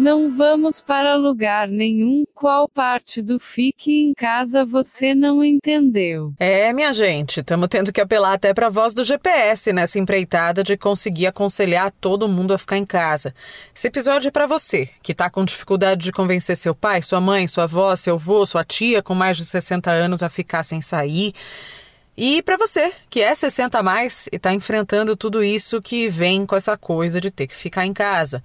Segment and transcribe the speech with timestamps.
[0.00, 2.24] Não vamos para lugar nenhum.
[2.34, 6.32] Qual parte do fique em casa você não entendeu?
[6.38, 10.64] É, minha gente, estamos tendo que apelar até para a voz do GPS nessa empreitada
[10.64, 13.34] de conseguir aconselhar todo mundo a ficar em casa.
[13.76, 17.46] Esse episódio é para você, que está com dificuldade de convencer seu pai, sua mãe,
[17.46, 21.34] sua avó, seu avô, sua tia com mais de 60 anos a ficar sem sair.
[22.22, 26.44] E para você, que é 60 a mais e está enfrentando tudo isso que vem
[26.44, 28.44] com essa coisa de ter que ficar em casa.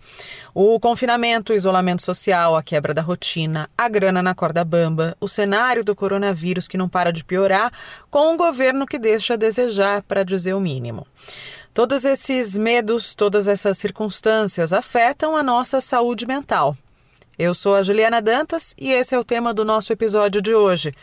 [0.54, 5.28] O confinamento, o isolamento social, a quebra da rotina, a grana na corda bamba, o
[5.28, 7.70] cenário do coronavírus que não para de piorar,
[8.10, 11.06] com um governo que deixa a desejar, para dizer o mínimo.
[11.74, 16.78] Todos esses medos, todas essas circunstâncias afetam a nossa saúde mental.
[17.38, 20.94] Eu sou a Juliana Dantas e esse é o tema do nosso episódio de hoje.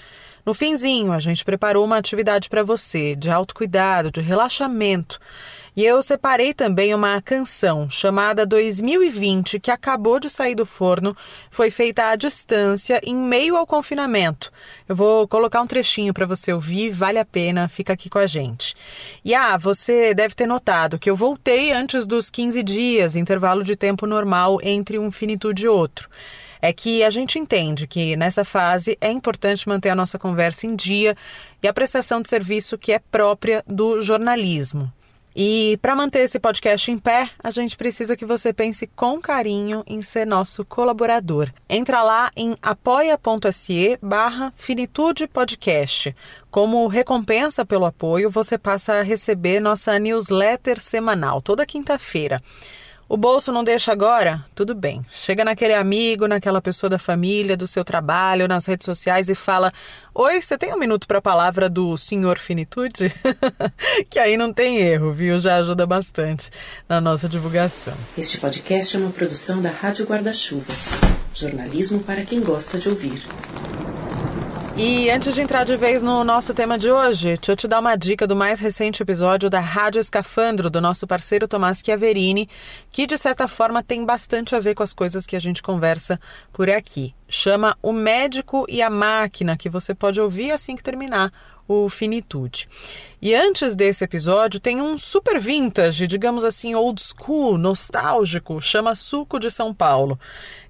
[0.45, 5.21] No finzinho, a gente preparou uma atividade para você de autocuidado, de relaxamento.
[5.75, 11.17] E eu separei também uma canção chamada 2020, que acabou de sair do forno,
[11.49, 14.53] foi feita à distância, em meio ao confinamento.
[14.89, 18.27] Eu vou colocar um trechinho para você ouvir, vale a pena, fica aqui com a
[18.27, 18.75] gente.
[19.25, 23.77] E ah, você deve ter notado que eu voltei antes dos 15 dias, intervalo de
[23.77, 26.11] tempo normal entre um finitude e outro
[26.63, 30.77] é que a gente entende que nessa fase é importante manter a nossa conversa em
[30.77, 31.17] dia
[31.61, 34.91] e a prestação de serviço que é própria do jornalismo.
[35.35, 39.83] E para manter esse podcast em pé, a gente precisa que você pense com carinho
[39.87, 41.51] em ser nosso colaborador.
[41.69, 46.15] Entra lá em apoia.se barra Finitude Podcast.
[46.51, 52.43] Como recompensa pelo apoio, você passa a receber nossa newsletter semanal, toda quinta-feira.
[53.13, 54.43] O bolso não deixa agora?
[54.55, 55.05] Tudo bem.
[55.11, 59.71] Chega naquele amigo, naquela pessoa da família, do seu trabalho, nas redes sociais e fala:
[60.15, 63.13] Oi, você tem um minuto para a palavra do senhor Finitude?
[64.09, 65.39] que aí não tem erro, viu?
[65.39, 66.49] Já ajuda bastante
[66.89, 67.93] na nossa divulgação.
[68.17, 70.73] Este podcast é uma produção da Rádio Guarda-Chuva.
[71.35, 73.23] Jornalismo para quem gosta de ouvir.
[74.75, 77.79] E antes de entrar de vez no nosso tema de hoje, deixa eu te dar
[77.79, 82.49] uma dica do mais recente episódio da Rádio Escafandro, do nosso parceiro Tomás Chiaverini,
[82.91, 86.19] que de certa forma tem bastante a ver com as coisas que a gente conversa
[86.55, 87.15] por aqui.
[87.29, 91.31] Chama O Médico e a Máquina, que você pode ouvir assim que terminar
[91.69, 92.67] o Finitude.
[93.25, 99.39] E antes desse episódio, tem um super vintage, digamos assim, old school, nostálgico, chama Suco
[99.39, 100.19] de São Paulo.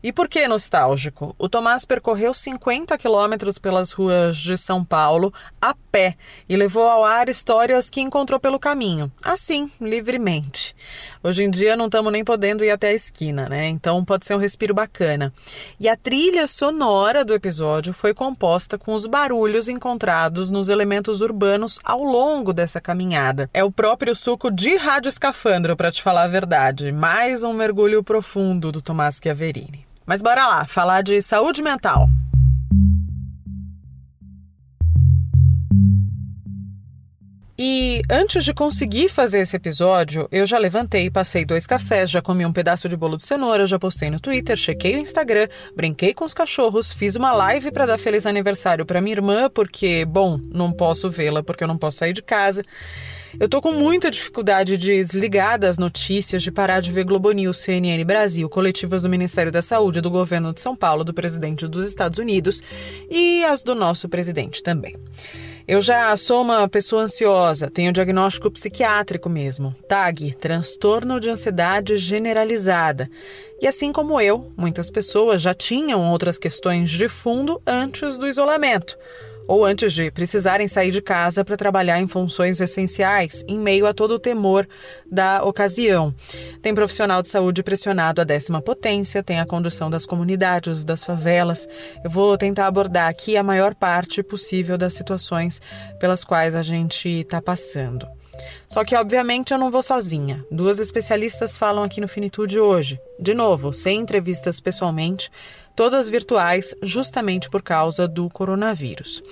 [0.03, 1.35] E por que nostálgico?
[1.39, 5.33] O Tomás percorreu 50 quilômetros pelas ruas de São Paulo
[5.63, 6.15] a pé
[6.47, 10.77] e levou ao ar histórias que encontrou pelo caminho, assim, livremente.
[11.23, 13.69] Hoje em dia não estamos nem podendo ir até a esquina, né?
[13.69, 15.33] Então pode ser um respiro bacana.
[15.81, 21.79] E a trilha sonora do episódio foi composta com os barulhos encontrados nos elementos urbanos
[21.85, 23.51] ao longo dessa caminhada.
[23.53, 26.91] É o próprio suco de Rádio Escafandro, para te falar a verdade.
[26.91, 29.85] Mais um mergulho profundo do Tomás Chiaverini.
[30.07, 32.09] Mas bora lá, falar de saúde mental.
[37.65, 42.45] E antes de conseguir fazer esse episódio, eu já levantei, passei dois cafés, já comi
[42.45, 46.25] um pedaço de bolo de cenoura, já postei no Twitter, chequei o Instagram, brinquei com
[46.25, 50.73] os cachorros, fiz uma live para dar feliz aniversário para minha irmã, porque, bom, não
[50.73, 52.65] posso vê-la porque eu não posso sair de casa.
[53.41, 57.59] Eu tô com muita dificuldade de desligar das notícias, de parar de ver Globo News,
[57.59, 61.89] CNN Brasil, coletivas do Ministério da Saúde, do governo de São Paulo, do presidente dos
[61.89, 62.63] Estados Unidos
[63.11, 64.97] e as do nosso presidente também.
[65.67, 73.09] Eu já sou uma pessoa ansiosa, tenho diagnóstico psiquiátrico mesmo, TAG, transtorno de ansiedade generalizada.
[73.61, 78.99] E assim como eu, muitas pessoas já tinham outras questões de fundo antes do isolamento
[79.47, 83.93] ou antes de precisarem sair de casa para trabalhar em funções essenciais, em meio a
[83.93, 84.67] todo o temor
[85.11, 86.15] da ocasião.
[86.61, 91.69] Tem profissional de saúde pressionado à décima potência, tem a condução das comunidades, das favelas.
[92.05, 95.61] Eu vou tentar abordar aqui a maior parte possível das situações
[95.99, 98.07] pelas quais a gente está passando.
[98.67, 100.45] Só que, obviamente, eu não vou sozinha.
[100.51, 102.99] Duas especialistas falam aqui no Finitude hoje.
[103.19, 105.31] De novo, sem entrevistas pessoalmente,
[105.75, 109.23] todas virtuais, justamente por causa do coronavírus.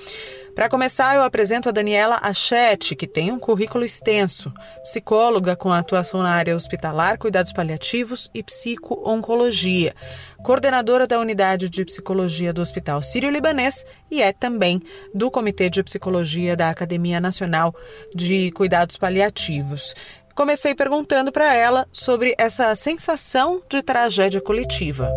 [0.54, 4.52] Para começar, eu apresento a Daniela Achete, que tem um currículo extenso,
[4.82, 9.94] psicóloga com atuação na área hospitalar, cuidados paliativos e psico-oncologia,
[10.42, 14.82] coordenadora da unidade de psicologia do Hospital Sírio-Libanês e é também
[15.14, 17.72] do Comitê de Psicologia da Academia Nacional
[18.14, 19.94] de Cuidados Paliativos.
[20.34, 25.10] Comecei perguntando para ela sobre essa sensação de tragédia coletiva.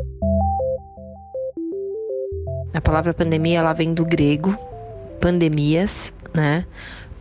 [2.74, 4.58] A palavra pandemia ela vem do grego
[5.24, 6.66] pandemias, né?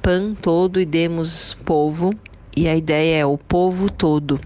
[0.00, 2.12] Pan todo e demos povo,
[2.56, 4.40] e a ideia é o povo todo.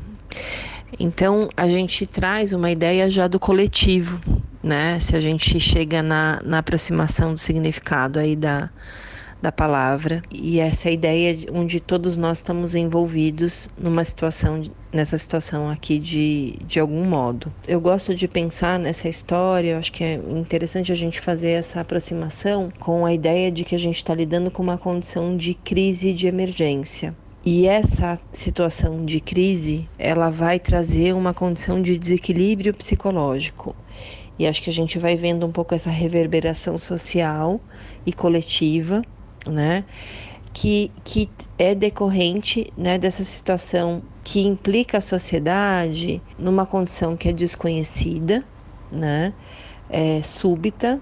[1.00, 4.20] Então a gente traz uma ideia já do coletivo,
[4.62, 5.00] né?
[5.00, 8.68] Se a gente chega na, na aproximação do significado aí da,
[9.46, 14.60] da palavra e essa ideia onde todos nós estamos envolvidos numa situação
[14.92, 17.52] nessa situação aqui de, de algum modo.
[17.68, 21.80] Eu gosto de pensar nessa história, eu acho que é interessante a gente fazer essa
[21.80, 26.12] aproximação com a ideia de que a gente está lidando com uma condição de crise
[26.12, 27.14] de emergência.
[27.44, 33.76] E essa situação de crise, ela vai trazer uma condição de desequilíbrio psicológico.
[34.38, 37.60] E acho que a gente vai vendo um pouco essa reverberação social
[38.04, 39.02] e coletiva
[39.46, 39.84] né?
[40.52, 41.28] Que, que
[41.58, 48.42] é decorrente né, dessa situação que implica a sociedade numa condição que é desconhecida,
[48.90, 49.32] né?
[49.88, 51.00] É, súbita,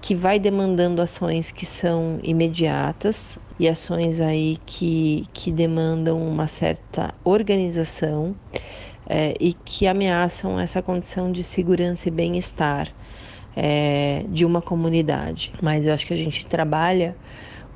[0.00, 7.14] que vai demandando ações que são imediatas e ações aí que, que demandam uma certa
[7.24, 8.34] organização
[9.08, 12.88] é, e que ameaçam essa condição de segurança e bem-estar
[13.56, 15.52] é, de uma comunidade.
[15.60, 17.16] Mas eu acho que a gente trabalha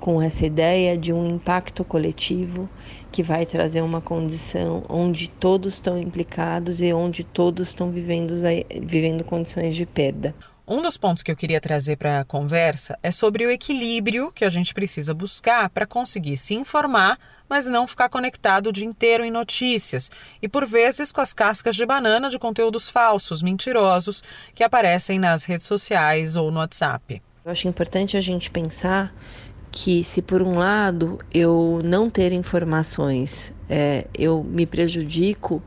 [0.04, 2.68] com essa ideia de um impacto coletivo
[3.10, 8.34] que vai trazer uma condição onde todos estão implicados e onde todos estão vivendo,
[8.82, 10.34] vivendo condições de perda.
[10.68, 14.44] Um dos pontos que eu queria trazer para a conversa é sobre o equilíbrio que
[14.44, 17.18] a gente precisa buscar para conseguir se informar,
[17.48, 20.10] mas não ficar conectado o dia inteiro em notícias
[20.42, 24.22] e, por vezes, com as cascas de banana de conteúdos falsos, mentirosos,
[24.54, 27.22] que aparecem nas redes sociais ou no WhatsApp.
[27.44, 29.14] Eu acho importante a gente pensar
[29.74, 35.60] que se por um lado eu não ter informações, é, eu me prejudico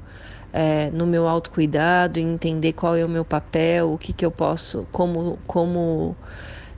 [0.53, 4.31] é, no meu autocuidado, em entender qual é o meu papel, o que, que eu
[4.31, 6.15] posso, como, como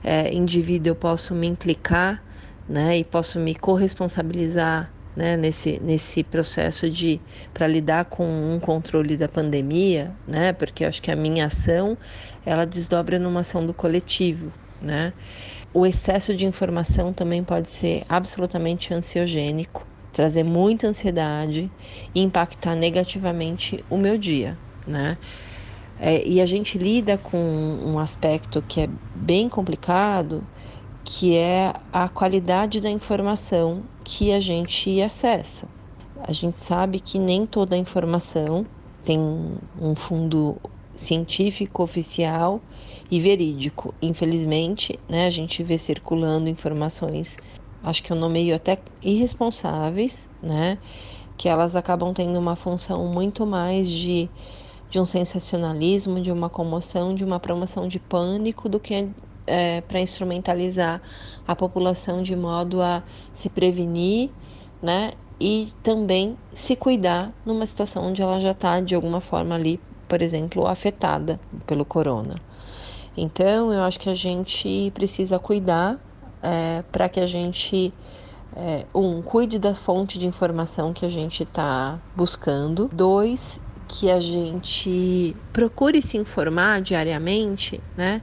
[0.02, 2.20] é, indivíduo eu posso me implicar,
[2.68, 7.20] né, e posso me corresponsabilizar né, nesse, nesse processo de
[7.54, 11.96] para lidar com um controle da pandemia, né, porque acho que a minha ação
[12.44, 15.12] ela desdobra numa ação do coletivo, né.
[15.72, 21.70] O excesso de informação também pode ser absolutamente ansiogênico, trazer muita ansiedade
[22.14, 25.16] e impactar negativamente o meu dia, né?
[25.96, 30.42] É, e a gente lida com um aspecto que é bem complicado,
[31.04, 35.68] que é a qualidade da informação que a gente acessa.
[36.16, 38.66] A gente sabe que nem toda informação
[39.04, 40.60] tem um fundo
[41.00, 42.60] científico oficial
[43.10, 43.94] e verídico.
[44.02, 47.38] Infelizmente, né, a gente vê circulando informações,
[47.82, 50.78] acho que eu nomeio até irresponsáveis, né,
[51.38, 54.28] que elas acabam tendo uma função muito mais de,
[54.90, 59.08] de um sensacionalismo, de uma comoção, de uma promoção de pânico do que
[59.46, 61.00] é, para instrumentalizar
[61.46, 63.02] a população de modo a
[63.32, 64.30] se prevenir,
[64.82, 69.80] né, e também se cuidar numa situação onde ela já está de alguma forma ali
[70.10, 72.34] por exemplo, afetada pelo corona.
[73.16, 76.00] Então, eu acho que a gente precisa cuidar
[76.42, 77.94] é, para que a gente,
[78.56, 84.18] é, um, cuide da fonte de informação que a gente está buscando, dois, que a
[84.18, 88.20] gente procure se informar diariamente, né?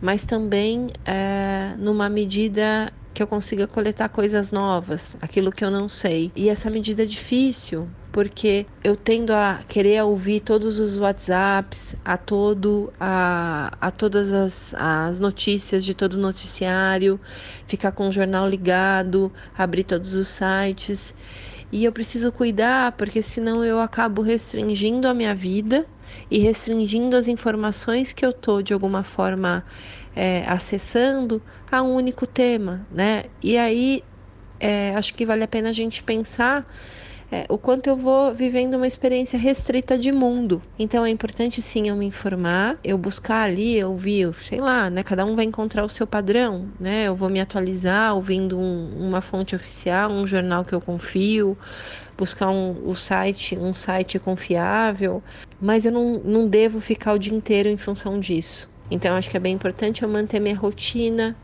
[0.00, 5.88] Mas também é, numa medida que eu consiga coletar coisas novas, aquilo que eu não
[5.88, 6.32] sei.
[6.34, 12.18] E essa medida é difícil, porque eu tendo a querer ouvir todos os WhatsApps, a
[12.18, 17.18] todo a, a todas as, as notícias de todo o noticiário,
[17.66, 21.14] ficar com o jornal ligado, abrir todos os sites.
[21.72, 25.86] E eu preciso cuidar, porque senão eu acabo restringindo a minha vida
[26.30, 29.64] e restringindo as informações que eu tô de alguma forma
[30.14, 31.40] é, acessando
[31.70, 33.24] a um único tema, né?
[33.42, 34.04] E aí
[34.60, 36.66] é, acho que vale a pena a gente pensar
[37.32, 40.60] é, o quanto eu vou vivendo uma experiência restrita de mundo.
[40.78, 45.02] Então é importante sim eu me informar, eu buscar ali, eu vi, sei lá, né?
[45.02, 47.04] Cada um vai encontrar o seu padrão, né?
[47.08, 51.56] Eu vou me atualizar ouvindo um, uma fonte oficial, um jornal que eu confio,
[52.18, 55.22] buscar um, o site, um site confiável,
[55.58, 58.70] mas eu não, não devo ficar o dia inteiro em função disso.
[58.90, 61.34] Então acho que é bem importante eu manter minha rotina,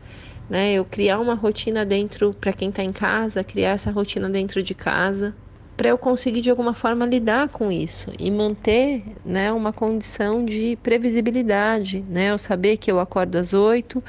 [0.47, 0.71] né?
[0.71, 4.75] Eu criar uma rotina dentro para quem está em casa, criar essa rotina dentro de
[4.75, 5.33] casa,
[5.79, 10.75] para eu conseguir de alguma forma lidar com isso e manter né, uma condição de
[10.83, 12.31] previsibilidade, né?
[12.31, 14.03] Eu saber que eu acordo às oito,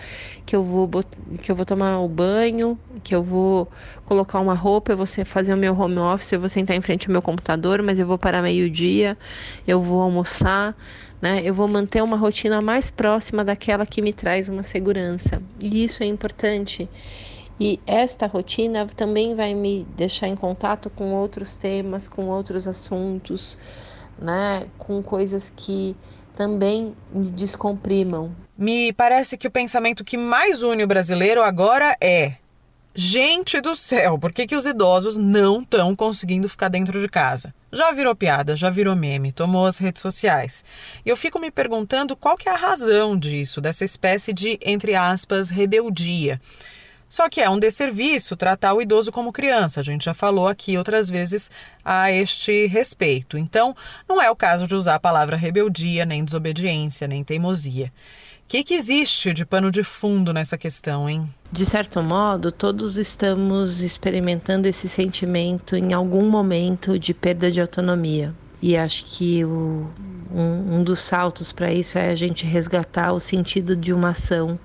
[0.44, 0.90] que eu vou
[1.40, 3.70] que eu vou tomar o banho, que eu vou
[4.04, 7.06] colocar uma roupa, eu vou fazer o meu home office, eu vou sentar em frente
[7.06, 9.16] ao meu computador, mas eu vou para meio-dia,
[9.64, 10.76] eu vou almoçar,
[11.22, 11.40] né?
[11.44, 15.40] Eu vou manter uma rotina mais próxima daquela que me traz uma segurança.
[15.60, 16.90] E isso é importante.
[17.60, 23.58] E esta rotina também vai me deixar em contato com outros temas, com outros assuntos,
[24.18, 24.66] né?
[24.78, 25.94] Com coisas que
[26.34, 28.34] também me descomprimam.
[28.56, 32.36] Me parece que o pensamento que mais une o brasileiro agora é:
[32.94, 37.54] gente do céu, por que, que os idosos não estão conseguindo ficar dentro de casa?
[37.70, 40.64] Já virou piada, já virou meme, tomou as redes sociais.
[41.04, 44.94] E eu fico me perguntando qual que é a razão disso, dessa espécie de, entre
[44.94, 46.40] aspas, rebeldia.
[47.10, 50.78] Só que é um desserviço tratar o idoso como criança, a gente já falou aqui
[50.78, 51.50] outras vezes
[51.84, 53.36] a este respeito.
[53.36, 53.74] Então,
[54.08, 57.92] não é o caso de usar a palavra rebeldia, nem desobediência, nem teimosia.
[58.44, 61.28] O que, que existe de pano de fundo nessa questão, hein?
[61.50, 68.32] De certo modo, todos estamos experimentando esse sentimento em algum momento de perda de autonomia.
[68.62, 69.90] E acho que o,
[70.32, 74.56] um, um dos saltos para isso é a gente resgatar o sentido de uma ação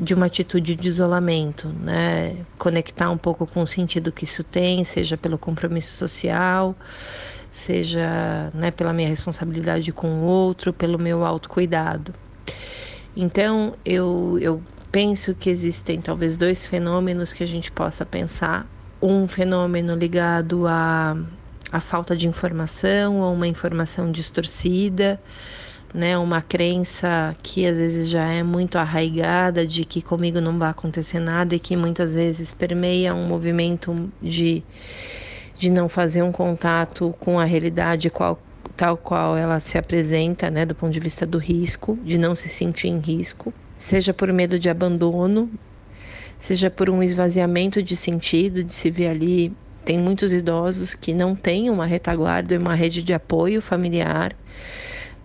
[0.00, 2.36] de uma atitude de isolamento, né?
[2.58, 6.74] Conectar um pouco com o sentido que isso tem, seja pelo compromisso social,
[7.50, 12.14] seja né, pela minha responsabilidade com o outro, pelo meu autocuidado.
[13.14, 18.66] Então, eu, eu penso que existem talvez dois fenômenos que a gente possa pensar.
[19.02, 21.16] Um fenômeno ligado à,
[21.70, 25.20] à falta de informação ou uma informação distorcida,
[25.92, 30.70] né, uma crença que às vezes já é muito arraigada de que comigo não vai
[30.70, 34.62] acontecer nada e que muitas vezes permeia um movimento de,
[35.58, 38.40] de não fazer um contato com a realidade qual,
[38.76, 42.48] tal qual ela se apresenta, né, do ponto de vista do risco, de não se
[42.48, 45.50] sentir em risco, seja por medo de abandono,
[46.38, 49.52] seja por um esvaziamento de sentido, de se ver ali.
[49.84, 54.36] Tem muitos idosos que não têm uma retaguarda e uma rede de apoio familiar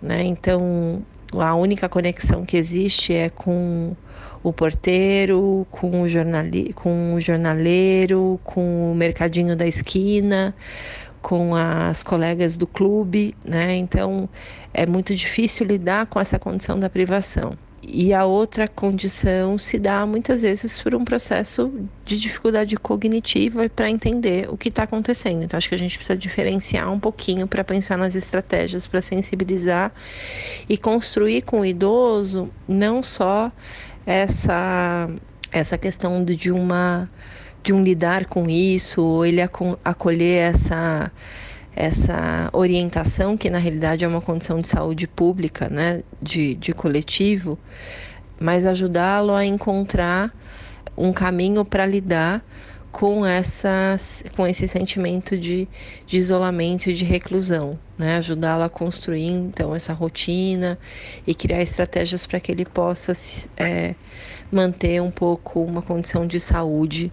[0.01, 0.23] né?
[0.23, 1.01] Então,
[1.33, 3.95] a única conexão que existe é com
[4.43, 10.55] o porteiro, com o, jornali com o jornaleiro, com o mercadinho da esquina,
[11.21, 13.75] com as colegas do clube, né?
[13.75, 14.29] Então
[14.73, 17.57] é muito difícil lidar com essa condição da privação.
[17.87, 21.71] E a outra condição se dá muitas vezes por um processo
[22.03, 25.43] de dificuldade cognitiva para entender o que está acontecendo.
[25.43, 29.91] Então, acho que a gente precisa diferenciar um pouquinho para pensar nas estratégias para sensibilizar
[30.67, 33.51] e construir com o idoso não só
[34.05, 35.07] essa,
[35.51, 37.09] essa questão de uma
[37.61, 41.11] de um lidar com isso, ou ele acolher essa
[41.75, 47.59] essa orientação, que na realidade é uma condição de saúde pública, né, de, de coletivo,
[48.39, 50.33] mas ajudá-lo a encontrar
[50.97, 52.43] um caminho para lidar
[52.95, 55.67] com, essas, com esse sentimento de,
[56.07, 58.15] de isolamento e de reclusão, né?
[58.15, 60.79] ajudá-lo a construir então essa rotina
[61.27, 63.11] e criar estratégias para que ele possa
[63.57, 63.95] é,
[64.49, 67.11] manter um pouco uma condição de saúde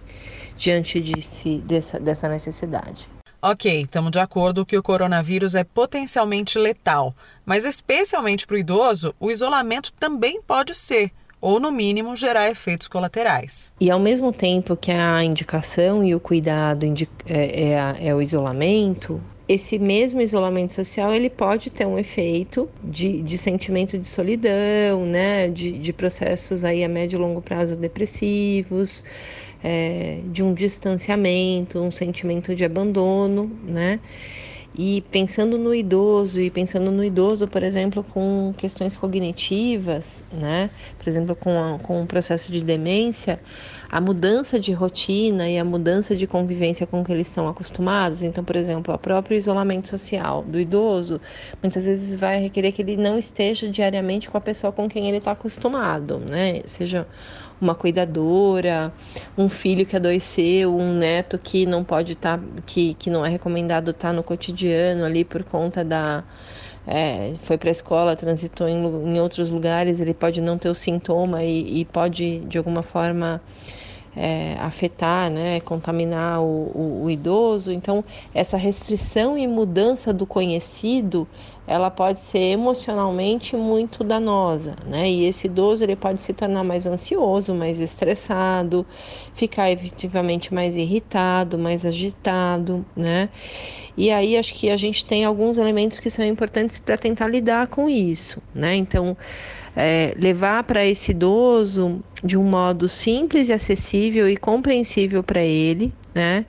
[0.55, 3.09] diante de si, dessa, dessa necessidade.
[3.45, 7.13] Ok, estamos de acordo que o coronavírus é potencialmente letal,
[7.45, 12.87] mas especialmente para o idoso, o isolamento também pode ser, ou no mínimo gerar efeitos
[12.87, 13.73] colaterais.
[13.81, 16.85] E ao mesmo tempo que a indicação e o cuidado
[17.25, 23.21] é, é, é o isolamento, esse mesmo isolamento social ele pode ter um efeito de,
[23.21, 29.03] de sentimento de solidão, né, de, de processos aí a médio e longo prazo depressivos,
[29.63, 33.99] é, de um distanciamento, um sentimento de abandono, né?
[34.75, 40.71] E pensando no idoso, e pensando no idoso, por exemplo, com questões cognitivas, né?
[40.97, 43.39] Por exemplo, com, a, com o processo de demência,
[43.87, 48.23] a mudança de rotina e a mudança de convivência com que eles estão acostumados.
[48.23, 51.21] Então, por exemplo, o próprio isolamento social do idoso,
[51.61, 55.17] muitas vezes vai requerer que ele não esteja diariamente com a pessoa com quem ele
[55.17, 56.63] está acostumado, né?
[56.65, 57.07] Seja
[57.63, 58.93] uma cuidadora,
[59.37, 63.29] um filho que adoeceu, um neto que não pode estar, tá, que, que não é
[63.29, 66.23] recomendado estar tá no cotidiano ali por conta da.
[66.85, 70.75] É, foi para a escola, transitou em, em, outros lugares, ele pode não ter o
[70.75, 73.41] sintoma e, e pode, de alguma forma,
[74.15, 77.71] é, afetar, né, contaminar o, o, o, idoso.
[77.71, 78.03] Então,
[78.33, 81.27] essa restrição e mudança do conhecido,
[81.65, 85.09] ela pode ser emocionalmente muito danosa, né?
[85.09, 88.85] E esse idoso ele pode se tornar mais ansioso, mais estressado,
[89.33, 93.29] ficar efetivamente mais irritado, mais agitado, né?
[93.95, 97.67] E aí acho que a gente tem alguns elementos que são importantes para tentar lidar
[97.67, 98.75] com isso, né?
[98.75, 99.15] Então,
[99.75, 105.93] é, levar para esse idoso de um modo simples e acessível e compreensível para ele,
[106.13, 106.45] né?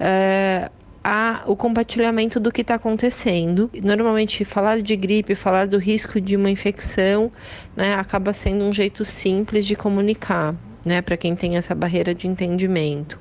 [0.00, 0.70] É,
[1.02, 3.70] a, o compartilhamento do que está acontecendo.
[3.82, 7.30] Normalmente, falar de gripe, falar do risco de uma infecção,
[7.76, 12.26] né, acaba sendo um jeito simples de comunicar né, para quem tem essa barreira de
[12.26, 13.18] entendimento.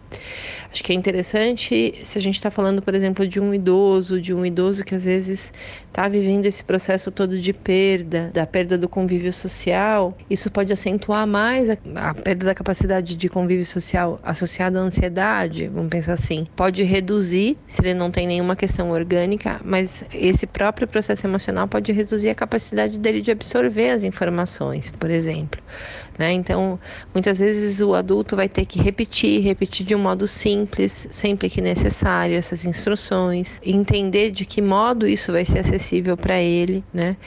[0.72, 4.34] Acho que é interessante se a gente está falando, por exemplo, de um idoso, de
[4.34, 5.54] um idoso que às vezes
[5.88, 11.26] está vivendo esse processo todo de perda, da perda do convívio social, isso pode acentuar
[11.26, 16.48] mais a, a perda da capacidade de convívio social associada à ansiedade, vamos pensar assim.
[16.56, 21.92] Pode reduzir, se ele não tem nenhuma questão orgânica, mas esse próprio processo emocional pode
[21.92, 25.62] reduzir a capacidade dele de absorver as informações, por exemplo.
[26.18, 26.34] Né?
[26.34, 26.80] Então,
[27.14, 30.57] muitas vezes o adulto vai ter que repetir, repetir de um modo simples,
[30.88, 36.84] sempre que necessário, essas instruções, entender de que modo isso vai ser acessível para ele,
[36.94, 37.18] né?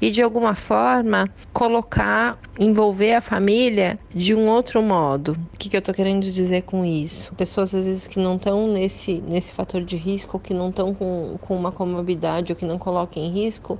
[0.00, 5.36] E de alguma forma colocar, envolver a família de um outro modo.
[5.54, 7.34] O que, que eu estou querendo dizer com isso?
[7.34, 11.36] Pessoas às vezes que não estão nesse, nesse fator de risco, que não estão com,
[11.40, 13.78] com uma comorbidade ou que não colocam em risco,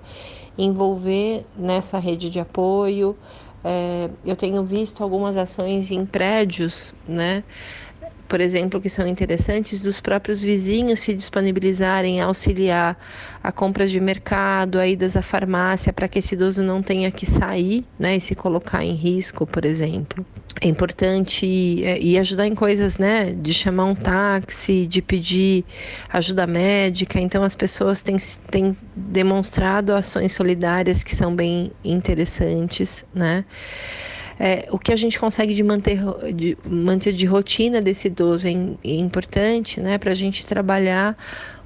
[0.57, 3.17] envolver nessa rede de apoio,
[3.65, 7.45] é, eu tenho visto algumas ações em prédios, né?
[8.29, 12.97] Por exemplo, que são interessantes, dos próprios vizinhos se disponibilizarem a auxiliar
[13.43, 17.27] a compras de mercado, a idas à farmácia, para que esse idoso não tenha que
[17.27, 20.25] sair né, e se colocar em risco, por exemplo.
[20.61, 25.65] É importante e ajudar em coisas, né, de chamar um táxi, de pedir
[26.13, 27.21] ajuda médica.
[27.21, 28.17] Então, as pessoas têm,
[28.51, 33.45] têm demonstrado ações solidárias que são bem interessantes, né?
[34.45, 36.01] É, o que a gente consegue de manter,
[36.35, 41.17] de manter de rotina desse idoso é, é importante, né, para a gente trabalhar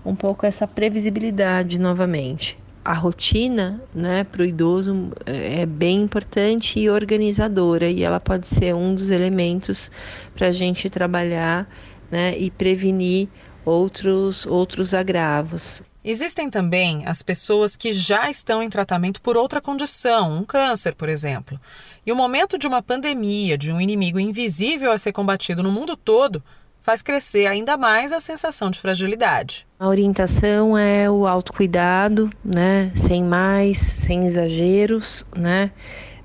[0.05, 2.59] um pouco essa previsibilidade novamente.
[2.85, 8.47] A rotina, né, para o idoso é, é bem importante e organizadora e ela pode
[8.47, 9.91] ser um dos elementos
[10.35, 11.67] para a gente trabalhar,
[12.11, 13.27] né, e prevenir
[13.65, 15.83] outros outros agravos.
[16.09, 21.09] Existem também as pessoas que já estão em tratamento por outra condição, um câncer, por
[21.09, 21.59] exemplo.
[22.07, 25.97] E o momento de uma pandemia, de um inimigo invisível a ser combatido no mundo
[25.97, 26.41] todo,
[26.81, 29.67] faz crescer ainda mais a sensação de fragilidade.
[29.77, 32.93] A orientação é o autocuidado, né?
[32.95, 35.73] Sem mais, sem exageros, né?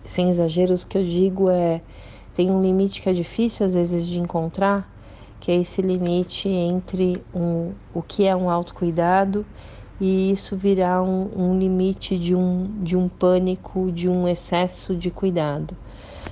[0.05, 1.81] Sem exageros que eu digo é
[2.35, 4.87] tem um limite que é difícil às vezes de encontrar,
[5.39, 9.43] que é esse limite entre um, o que é um autocuidado
[10.01, 15.11] e isso virar um, um, limite de um, de um pânico, de um excesso de
[15.11, 15.77] cuidado.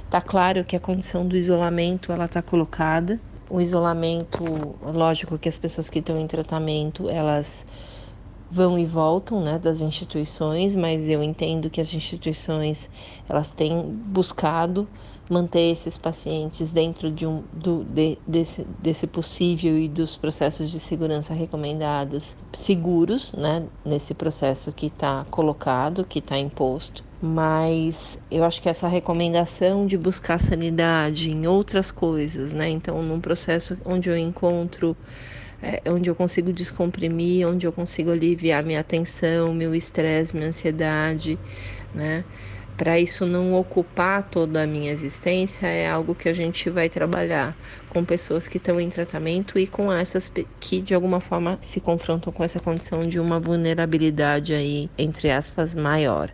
[0.10, 3.20] Tá claro que a condição do isolamento ela está colocada.
[3.48, 4.44] O isolamento,
[4.82, 7.64] lógico que as pessoas que estão em tratamento elas
[8.52, 12.90] vão e voltam, né, das instituições, mas eu entendo que as instituições
[13.28, 14.88] elas têm buscado
[15.30, 20.80] manter esses pacientes dentro de um, do, de, desse, desse possível e dos processos de
[20.80, 27.04] segurança recomendados seguros, né, nesse processo que está colocado, que está imposto.
[27.22, 33.20] Mas eu acho que essa recomendação de buscar sanidade em outras coisas, né, então num
[33.20, 34.96] processo onde eu encontro
[35.62, 41.42] é, onde eu consigo descomprimir, onde eu consigo aliviar minha atenção, meu estresse, minha ansiedade,
[41.94, 42.26] né?
[42.80, 47.54] Para isso não ocupar toda a minha existência, é algo que a gente vai trabalhar
[47.90, 52.32] com pessoas que estão em tratamento e com essas que de alguma forma se confrontam
[52.32, 56.32] com essa condição de uma vulnerabilidade aí, entre aspas, maior.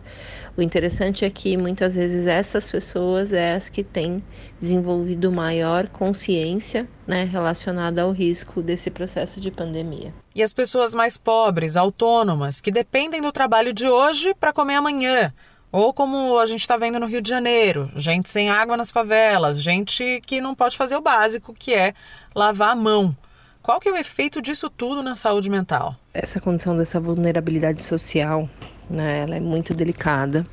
[0.56, 4.22] O interessante é que muitas vezes essas pessoas é as que têm
[4.60, 10.14] desenvolvido maior consciência né, relacionada ao risco desse processo de pandemia.
[10.32, 15.32] E as pessoas mais pobres, autônomas, que dependem do trabalho de hoje para comer amanhã
[15.76, 19.60] ou como a gente está vendo no Rio de Janeiro, gente sem água nas favelas,
[19.62, 21.92] gente que não pode fazer o básico, que é
[22.34, 23.14] lavar a mão.
[23.62, 25.94] Qual que é o efeito disso tudo na saúde mental?
[26.14, 28.48] Essa condição dessa vulnerabilidade social,
[28.88, 30.46] né, ela é muito delicada,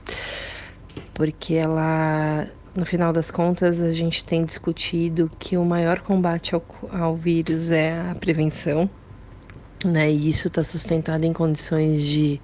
[1.13, 6.61] porque ela, no final das contas, a gente tem discutido que o maior combate ao,
[6.91, 8.89] ao vírus é a prevenção,
[9.85, 12.41] né, e isso está sustentado em condições de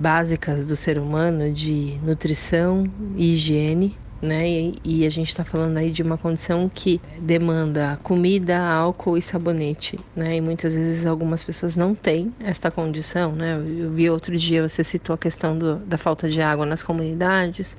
[0.00, 2.84] básicas do ser humano de nutrição
[3.14, 4.48] e higiene, né?
[4.48, 9.22] E, e a gente está falando aí de uma condição que demanda comida, álcool e
[9.22, 10.36] sabonete, né?
[10.36, 13.56] E muitas vezes algumas pessoas não têm esta condição, né?
[13.56, 17.76] Eu vi outro dia, você citou a questão do, da falta de água nas comunidades,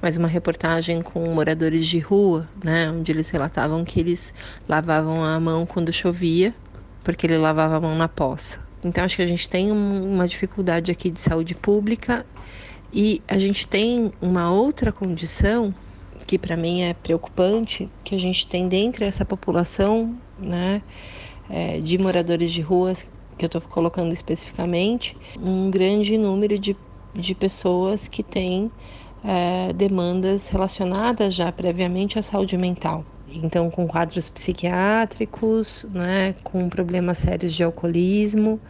[0.00, 2.90] mas uma reportagem com moradores de rua, né?
[2.90, 4.34] Onde eles relatavam que eles
[4.68, 6.54] lavavam a mão quando chovia,
[7.02, 8.65] porque ele lavava a mão na poça.
[8.84, 12.24] Então acho que a gente tem uma dificuldade aqui de saúde pública
[12.92, 15.74] e a gente tem uma outra condição
[16.26, 20.82] que para mim é preocupante, que a gente tem dentro dessa população, né,
[21.48, 23.06] é, de moradores de ruas,
[23.38, 26.76] que eu estou colocando especificamente, um grande número de,
[27.14, 28.70] de pessoas que têm
[29.22, 33.04] é, demandas relacionadas já previamente à saúde mental.
[33.42, 38.60] Então, com quadros psiquiátricos, né, com problemas sérios de alcoolismo,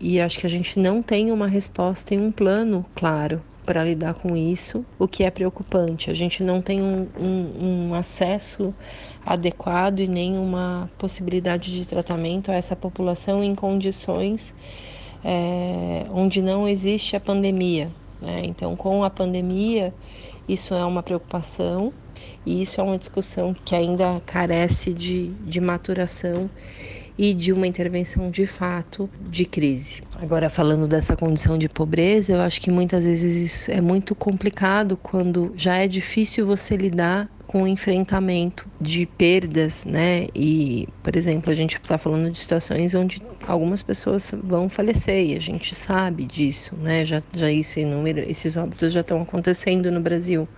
[0.00, 4.14] e acho que a gente não tem uma resposta e um plano claro para lidar
[4.14, 6.10] com isso, o que é preocupante.
[6.10, 8.74] A gente não tem um, um, um acesso
[9.24, 14.54] adequado e nem uma possibilidade de tratamento a essa população em condições
[15.24, 17.88] é, onde não existe a pandemia.
[18.20, 18.42] Né?
[18.44, 19.94] Então, com a pandemia,
[20.48, 21.92] isso é uma preocupação
[22.44, 26.50] e isso é uma discussão que ainda carece de, de maturação
[27.18, 30.00] e de uma intervenção de fato de crise.
[30.16, 34.96] Agora, falando dessa condição de pobreza, eu acho que muitas vezes isso é muito complicado
[34.96, 40.28] quando já é difícil você lidar com o enfrentamento de perdas, né?
[40.34, 45.36] E, por exemplo, a gente está falando de situações onde algumas pessoas vão falecer e
[45.36, 47.04] a gente sabe disso, né?
[47.04, 47.80] Já, já isso,
[48.28, 50.48] esses óbitos já estão acontecendo no Brasil.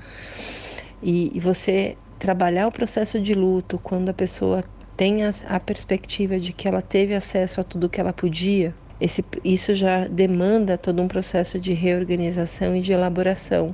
[1.02, 4.64] E, você trabalhar o processo de luto quando a pessoa
[4.96, 9.24] tem a, a perspectiva de que ela teve acesso a tudo que ela podia, esse,
[9.44, 13.72] isso já demanda todo um processo de reorganização e de elaboração.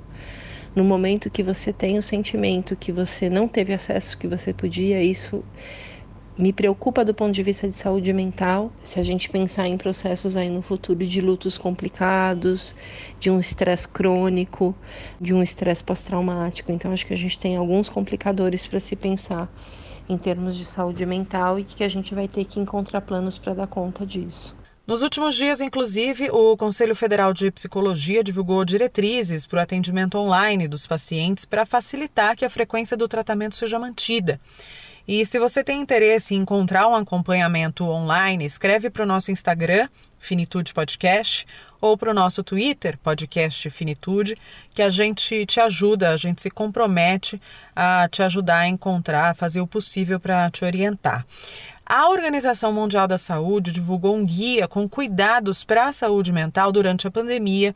[0.74, 5.02] No momento que você tem o sentimento que você não teve acesso que você podia,
[5.02, 5.44] isso
[6.38, 10.36] me preocupa do ponto de vista de saúde mental, se a gente pensar em processos
[10.36, 12.76] aí no futuro de lutos complicados,
[13.18, 14.72] de um estresse crônico,
[15.20, 16.70] de um estresse pós-traumático.
[16.70, 19.52] Então, acho que a gente tem alguns complicadores para se pensar
[20.08, 23.54] em termos de saúde mental e que a gente vai ter que encontrar planos para
[23.54, 24.56] dar conta disso.
[24.86, 30.66] Nos últimos dias, inclusive, o Conselho Federal de Psicologia divulgou diretrizes para o atendimento online
[30.66, 34.40] dos pacientes para facilitar que a frequência do tratamento seja mantida.
[35.08, 39.88] E se você tem interesse em encontrar um acompanhamento online, escreve para o nosso Instagram,
[40.18, 41.46] Finitude Podcast,
[41.80, 44.36] ou para o nosso Twitter, Podcast Finitude,
[44.70, 47.40] que a gente te ajuda, a gente se compromete
[47.74, 51.24] a te ajudar a encontrar, a fazer o possível para te orientar.
[51.90, 57.08] A Organização Mundial da Saúde divulgou um guia com cuidados para a saúde mental durante
[57.08, 57.74] a pandemia.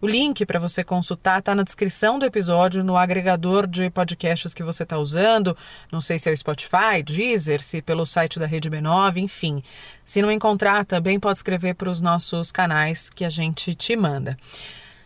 [0.00, 4.64] O link para você consultar está na descrição do episódio, no agregador de podcasts que
[4.64, 5.56] você está usando.
[5.92, 9.62] Não sei se é o Spotify, Deezer, se pelo site da Rede B9, enfim.
[10.04, 14.36] Se não encontrar, também pode escrever para os nossos canais que a gente te manda.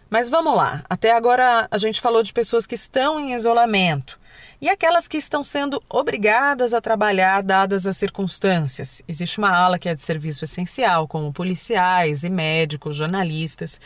[0.09, 0.83] Mas vamos lá.
[0.88, 4.19] Até agora a gente falou de pessoas que estão em isolamento
[4.61, 9.03] e aquelas que estão sendo obrigadas a trabalhar dadas as circunstâncias.
[9.07, 13.81] Existe uma ala que é de serviço essencial, como policiais e médicos, jornalistas.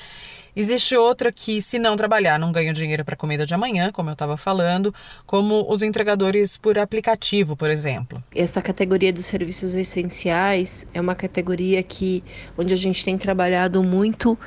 [0.54, 4.14] Existe outra que, se não trabalhar, não ganha dinheiro para comida de amanhã, como eu
[4.14, 4.94] estava falando,
[5.26, 8.22] como os entregadores por aplicativo, por exemplo.
[8.34, 12.22] Essa categoria dos serviços essenciais é uma categoria que
[12.58, 14.38] onde a gente tem trabalhado muito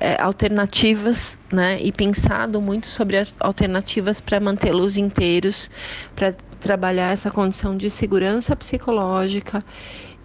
[0.00, 5.70] é, alternativas, né, e pensado muito sobre alternativas para mantê-los inteiros,
[6.16, 9.64] para trabalhar essa condição de segurança psicológica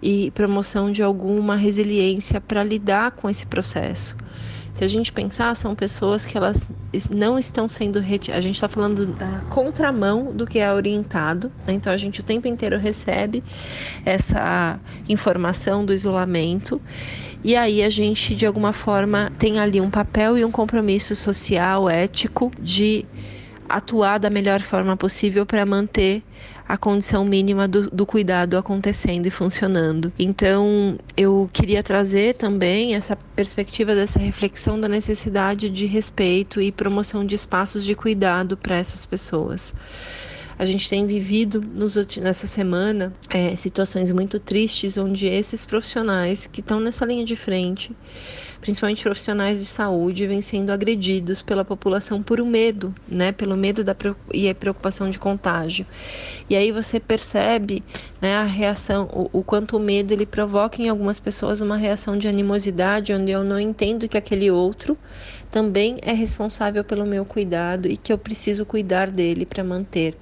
[0.00, 4.16] e promoção de alguma resiliência para lidar com esse processo.
[4.78, 6.70] Se a gente pensar, são pessoas que elas
[7.10, 8.38] não estão sendo retiradas.
[8.38, 11.72] A gente está falando da contramão do que é orientado, né?
[11.72, 13.42] então a gente o tempo inteiro recebe
[14.06, 16.80] essa informação do isolamento.
[17.42, 21.90] E aí a gente, de alguma forma, tem ali um papel e um compromisso social,
[21.90, 23.04] ético, de
[23.68, 26.22] atuar da melhor forma possível para manter
[26.68, 30.12] a condição mínima do, do, cuidado acontecendo e funcionando.
[30.18, 37.24] Então, eu queria trazer também essa perspectiva dessa reflexão da necessidade de respeito e promoção
[37.24, 39.74] de espaços de cuidado para essas pessoas.
[40.58, 46.60] A gente tem vivido nos, nessa semana é, situações muito tristes onde esses profissionais que
[46.60, 47.92] estão nessa linha de frente
[48.60, 53.32] principalmente profissionais de saúde, vêm sendo agredidos pela população por um medo, né?
[53.32, 53.94] Pelo medo da
[54.32, 55.86] e a preocupação de contágio.
[56.48, 57.84] E aí você percebe,
[58.22, 62.16] né, a reação, o, o quanto o medo ele provoca em algumas pessoas uma reação
[62.16, 64.96] de animosidade, onde eu não entendo que aquele outro
[65.50, 70.16] também é responsável pelo meu cuidado e que eu preciso cuidar dele para manter.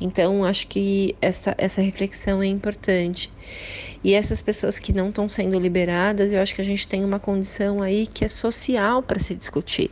[0.00, 3.30] Então, acho que essa, essa reflexão é importante.
[4.02, 7.18] E essas pessoas que não estão sendo liberadas, eu acho que a gente tem uma
[7.18, 9.90] condição aí que é social para se discutir,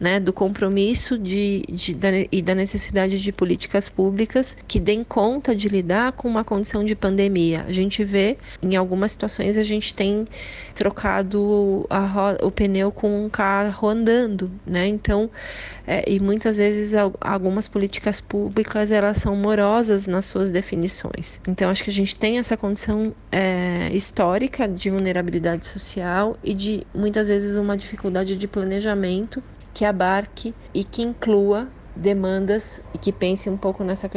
[0.00, 0.18] né?
[0.18, 5.68] Do compromisso de, de, da, e da necessidade de políticas públicas que deem conta de
[5.68, 7.64] lidar com uma condição de pandemia.
[7.66, 10.26] A gente vê, em algumas situações, a gente tem
[10.74, 14.86] trocado a, o pneu com um carro andando, né?
[14.86, 15.30] Então,
[15.86, 21.40] é, e muitas vezes algumas políticas públicas elas são morosas nas suas definições.
[21.48, 26.86] Então, acho que a gente tem essa condição é, histórica de vulnerabilidade social e de
[26.94, 29.42] muitas vezes uma dificuldade de planejamento
[29.72, 34.08] que abarque e que inclua demandas e que pense um pouco nessa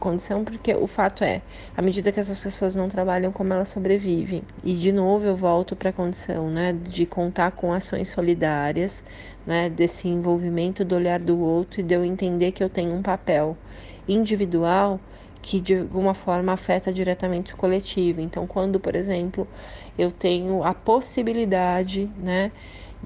[0.00, 1.42] condição, porque o fato é,
[1.76, 4.42] à medida que essas pessoas não trabalham, como elas sobrevivem.
[4.64, 9.04] E de novo eu volto para a condição, né, de contar com ações solidárias,
[9.46, 13.02] né, desse envolvimento do olhar do outro e de eu entender que eu tenho um
[13.02, 13.56] papel
[14.08, 14.98] individual
[15.42, 18.20] que de alguma forma afeta diretamente o coletivo.
[18.20, 19.46] Então, quando, por exemplo,
[19.96, 22.50] eu tenho a possibilidade, né,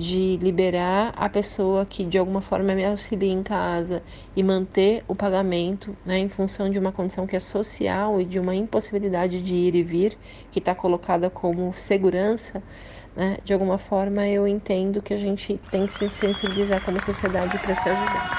[0.00, 4.02] de liberar a pessoa que de alguma forma me auxilia em casa
[4.34, 8.38] e manter o pagamento, né, em função de uma condição que é social e de
[8.40, 10.18] uma impossibilidade de ir e vir,
[10.50, 12.62] que está colocada como segurança,
[13.14, 17.58] né, de alguma forma eu entendo que a gente tem que se sensibilizar como sociedade
[17.58, 18.30] para se ajudar.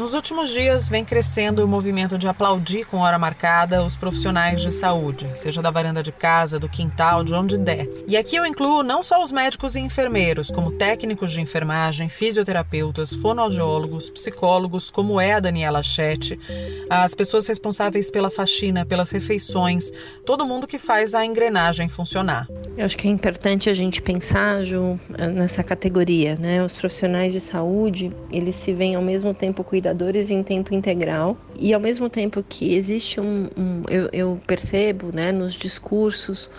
[0.00, 4.72] Nos últimos dias, vem crescendo o movimento de aplaudir com hora marcada os profissionais de
[4.72, 7.86] saúde, seja da varanda de casa, do quintal, de onde der.
[8.08, 13.12] E aqui eu incluo não só os médicos e enfermeiros, como técnicos de enfermagem, fisioterapeutas,
[13.12, 16.40] fonoaudiólogos, psicólogos, como é a Daniela Chete,
[16.88, 19.92] as pessoas responsáveis pela faxina, pelas refeições,
[20.24, 22.48] todo mundo que faz a engrenagem funcionar.
[22.80, 24.98] Eu acho que é importante a gente pensar, Ju,
[25.34, 26.64] nessa categoria, né?
[26.64, 31.74] Os profissionais de saúde, eles se veem ao mesmo tempo cuidadores em tempo integral e
[31.74, 36.50] ao mesmo tempo que existe um, um eu, eu, percebo, né, nos discursos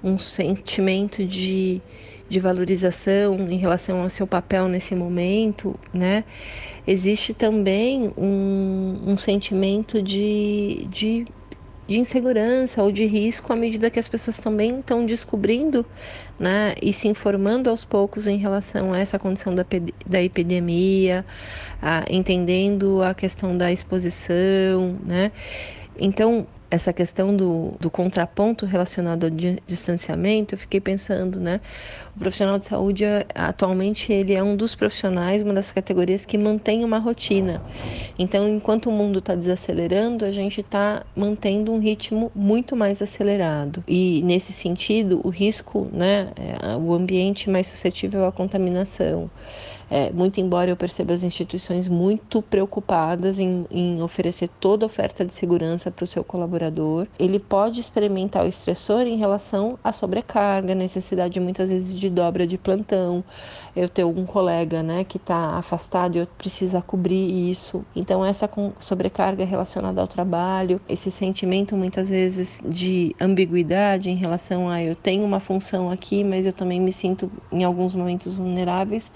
[0.00, 1.82] um sentimento de,
[2.28, 6.22] de valorização em relação ao seu papel nesse momento, né?
[6.86, 11.24] Existe também um, um sentimento de, de
[11.86, 15.84] de insegurança ou de risco à medida que as pessoas também estão descobrindo
[16.38, 19.64] né, e se informando aos poucos em relação a essa condição da,
[20.06, 21.24] da epidemia,
[21.80, 25.30] a, entendendo a questão da exposição, né?
[25.98, 31.60] Então, essa questão do, do contraponto relacionado ao distanciamento, eu fiquei pensando, né?
[32.16, 36.84] O profissional de saúde, atualmente, ele é um dos profissionais, uma das categorias que mantém
[36.84, 37.62] uma rotina.
[38.18, 43.82] Então, enquanto o mundo está desacelerando, a gente está mantendo um ritmo muito mais acelerado.
[43.86, 46.32] E, nesse sentido, o risco, né?
[46.36, 49.30] É, o ambiente mais suscetível à contaminação.
[49.90, 55.24] É, muito embora eu perceba as instituições muito preocupadas em, em oferecer toda a oferta
[55.24, 56.63] de segurança para o seu colaborador,
[57.18, 62.58] ele pode experimentar o estressor em relação à sobrecarga, necessidade muitas vezes de dobra de
[62.58, 63.24] plantão.
[63.74, 67.84] Eu tenho um colega né, que está afastado e eu preciso cobrir isso.
[67.94, 68.48] Então, essa
[68.80, 75.24] sobrecarga relacionada ao trabalho, esse sentimento muitas vezes de ambiguidade em relação a eu tenho
[75.24, 79.12] uma função aqui, mas eu também me sinto em alguns momentos vulneráveis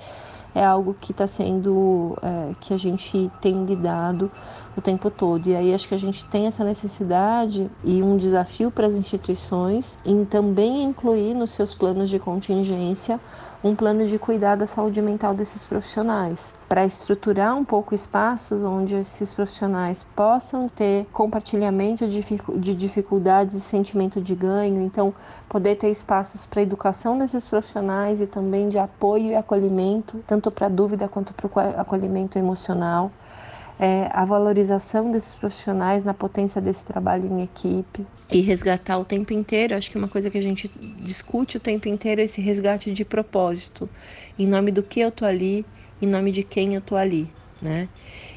[0.55, 4.31] é algo que está sendo é, que a gente tem lidado
[4.77, 5.47] o tempo todo.
[5.49, 9.99] E aí acho que a gente tem essa necessidade e um desafio para as instituições
[10.05, 13.21] em também incluir nos seus planos de contingência
[13.63, 18.95] um plano de cuidar da saúde mental desses profissionais, para estruturar um pouco espaços onde
[18.95, 25.15] esses profissionais possam ter compartilhamento de dificuldades e sentimento de ganho, então
[25.49, 30.69] poder ter espaços para educação desses profissionais e também de apoio e acolhimento, tanto para
[30.69, 33.11] dúvida quanto para o acolhimento emocional.
[33.81, 38.05] É, a valorização desses profissionais na potência desse trabalho em equipe.
[38.29, 39.77] E resgatar o tempo inteiro.
[39.77, 40.69] Acho que uma coisa que a gente
[41.01, 43.89] discute o tempo inteiro é esse resgate de propósito,
[44.37, 45.65] em nome do que eu tô ali,
[46.01, 47.29] em nome de quem eu tô ali.
[47.61, 47.89] né?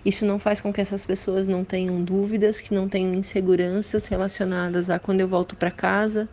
[0.04, 4.89] Isso não faz com que essas pessoas não tenham dúvidas, que não tenham inseguranças relacionadas
[4.89, 6.28] a quando eu volto para casa,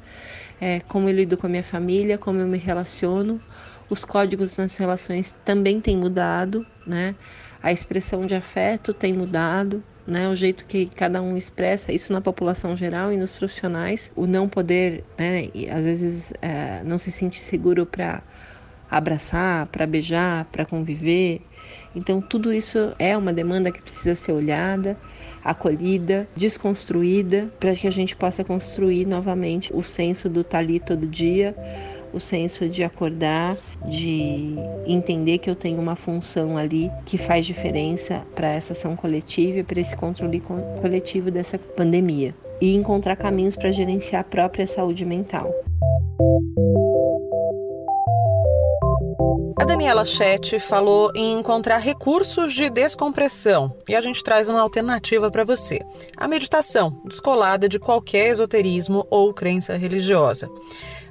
[0.61, 3.41] é, como eu lido com a minha família, como eu me relaciono.
[3.91, 7.14] Os códigos nas relações também têm mudado, né?
[7.62, 12.21] A expressão de afeto tem mudado, né, o jeito que cada um expressa isso na
[12.21, 17.41] população geral e nos profissionais, o não poder, né, às vezes é, não se sentir
[17.41, 18.23] seguro para
[18.90, 21.42] abraçar, para beijar, para conviver.
[21.94, 24.96] Então, tudo isso é uma demanda que precisa ser olhada,
[25.44, 31.07] acolhida, desconstruída, para que a gente possa construir novamente o senso do tá ali todo
[31.07, 31.55] dia,
[32.12, 34.55] o senso de acordar, de
[34.87, 39.81] entender que eu tenho uma função ali que faz diferença para essa ação coletiva para
[39.81, 40.42] esse controle
[40.81, 42.35] coletivo dessa pandemia.
[42.61, 45.55] E encontrar caminhos para gerenciar a própria saúde mental.
[49.69, 55.45] Daniela Chet falou em encontrar recursos de descompressão e a gente traz uma alternativa para
[55.45, 55.79] você:
[56.17, 60.49] a meditação, descolada de qualquer esoterismo ou crença religiosa.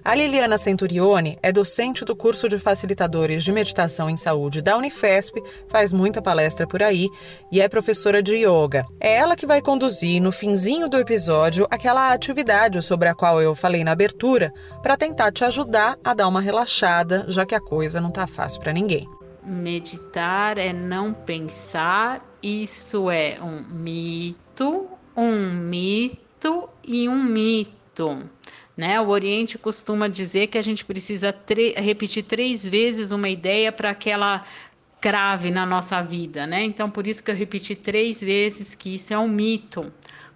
[0.07, 5.43] A Liliana Centurione é docente do curso de facilitadores de meditação em saúde da Unifesp,
[5.67, 7.09] faz muita palestra por aí
[7.51, 8.85] e é professora de yoga.
[9.01, 13.53] É ela que vai conduzir no finzinho do episódio aquela atividade sobre a qual eu
[13.53, 17.99] falei na abertura, para tentar te ajudar a dar uma relaxada, já que a coisa
[17.99, 19.05] não tá fácil para ninguém.
[19.43, 28.23] Meditar é não pensar, isso é um mito, um mito e um mito.
[28.77, 29.01] Né?
[29.01, 31.35] O Oriente costuma dizer que a gente precisa
[31.75, 34.45] repetir três vezes uma ideia para que ela
[35.01, 36.63] crave na nossa vida, né?
[36.63, 39.91] Então, por isso que eu repeti três vezes que isso é um mito.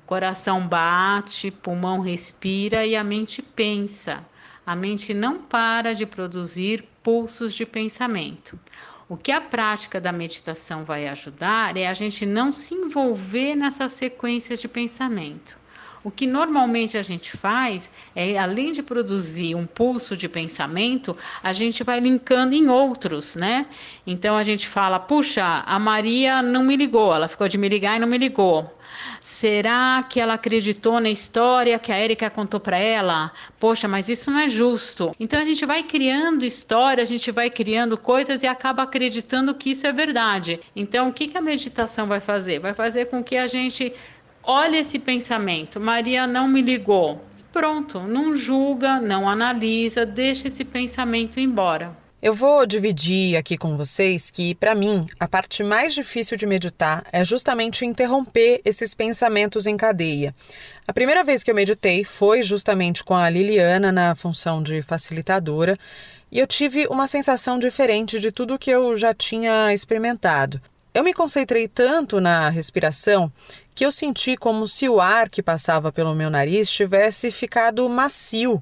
[0.06, 4.25] Coração bate, pulmão respira e a mente pensa.
[4.65, 8.60] A mente não para de produzir pulsos de pensamento.
[9.08, 13.91] O que a prática da meditação vai ajudar é a gente não se envolver nessas
[13.91, 15.61] sequências de pensamento.
[16.04, 21.54] O que normalmente a gente faz é, além de produzir um pulso de pensamento, a
[21.54, 23.68] gente vai linkando em outros, né?
[24.06, 27.98] Então a gente fala, puxa, a Maria não me ligou, ela ficou de me ligar
[27.98, 28.72] e não me ligou.
[29.20, 33.32] Será que ela acreditou na história que a Érica contou para ela?
[33.60, 35.16] Poxa, mas isso não é justo.
[35.20, 39.72] Então a gente vai criando história, a gente vai criando coisas e acaba acreditando que
[39.72, 40.60] isso é verdade.
[40.76, 42.60] Então o que, que a meditação vai fazer?
[42.60, 43.94] Vai fazer com que a gente
[44.43, 45.80] Olha esse pensamento.
[45.80, 47.21] Maria não me ligou.
[47.51, 51.95] Pronto, não julga, não analisa, deixa esse pensamento embora.
[52.21, 57.04] Eu vou dividir aqui com vocês que, para mim, a parte mais difícil de meditar
[57.12, 60.34] é justamente interromper esses pensamentos em cadeia.
[60.88, 65.75] A primeira vez que eu meditei foi justamente com a Liliana na função de facilitadora
[66.32, 70.62] e eu tive uma sensação diferente de tudo que eu já tinha experimentado.
[70.93, 73.32] Eu me concentrei tanto na respiração
[73.82, 78.62] que eu senti como se o ar que passava pelo meu nariz tivesse ficado macio,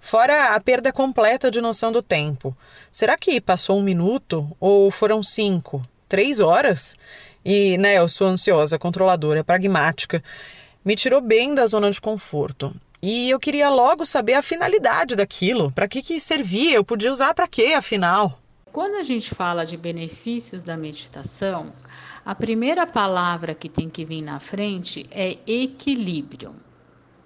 [0.00, 2.52] fora a perda completa de noção do tempo.
[2.90, 6.96] Será que passou um minuto ou foram cinco, três horas?
[7.44, 10.20] E, né, eu sou ansiosa, controladora, pragmática.
[10.84, 12.74] Me tirou bem da zona de conforto.
[13.00, 17.32] E eu queria logo saber a finalidade daquilo, para que que servia, eu podia usar
[17.34, 18.36] para quê, afinal?
[18.76, 21.72] Quando a gente fala de benefícios da meditação,
[22.26, 26.54] a primeira palavra que tem que vir na frente é equilíbrio.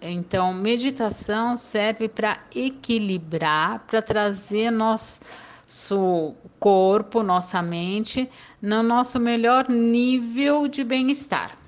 [0.00, 8.30] Então, meditação serve para equilibrar, para trazer nosso corpo, nossa mente,
[8.62, 11.59] no nosso melhor nível de bem-estar.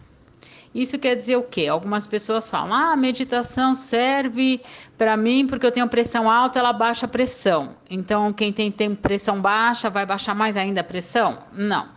[0.74, 1.66] Isso quer dizer o quê?
[1.66, 4.61] Algumas pessoas falam: ah, a meditação serve
[4.96, 7.76] para mim porque eu tenho pressão alta, ela baixa a pressão.
[7.90, 11.38] Então, quem tem, tem pressão baixa vai baixar mais ainda a pressão?
[11.52, 11.88] Não.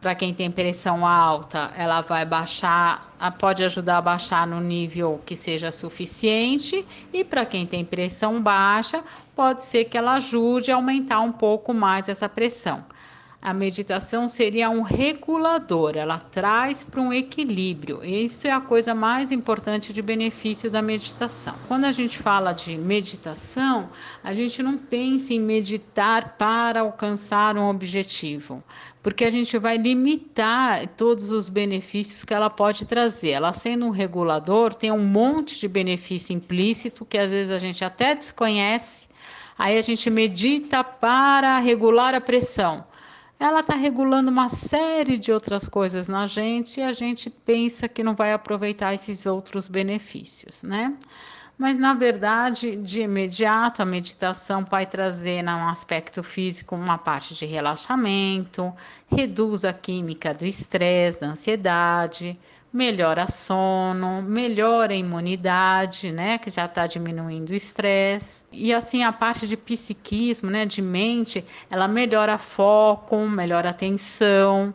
[0.00, 5.34] Para quem tem pressão alta, ela vai baixar, pode ajudar a baixar no nível que
[5.34, 8.98] seja suficiente, e para quem tem pressão baixa,
[9.34, 12.84] pode ser que ela ajude a aumentar um pouco mais essa pressão.
[13.46, 18.04] A meditação seria um regulador, ela traz para um equilíbrio.
[18.04, 21.54] Isso é a coisa mais importante de benefício da meditação.
[21.68, 23.88] Quando a gente fala de meditação,
[24.24, 28.64] a gente não pensa em meditar para alcançar um objetivo,
[29.00, 33.30] porque a gente vai limitar todos os benefícios que ela pode trazer.
[33.30, 37.84] Ela sendo um regulador, tem um monte de benefício implícito que às vezes a gente
[37.84, 39.06] até desconhece.
[39.56, 42.84] Aí a gente medita para regular a pressão
[43.38, 48.02] ela está regulando uma série de outras coisas na gente e a gente pensa que
[48.02, 50.96] não vai aproveitar esses outros benefícios, né?
[51.58, 57.46] mas na verdade, de imediato, a meditação vai trazer no aspecto físico uma parte de
[57.46, 58.72] relaxamento,
[59.10, 62.38] reduz a química do estresse, da ansiedade,
[62.76, 68.44] melhora sono, melhora a imunidade, né, que já está diminuindo o estresse.
[68.52, 74.74] E assim a parte de psiquismo, né, de mente, ela melhora foco, melhora atenção,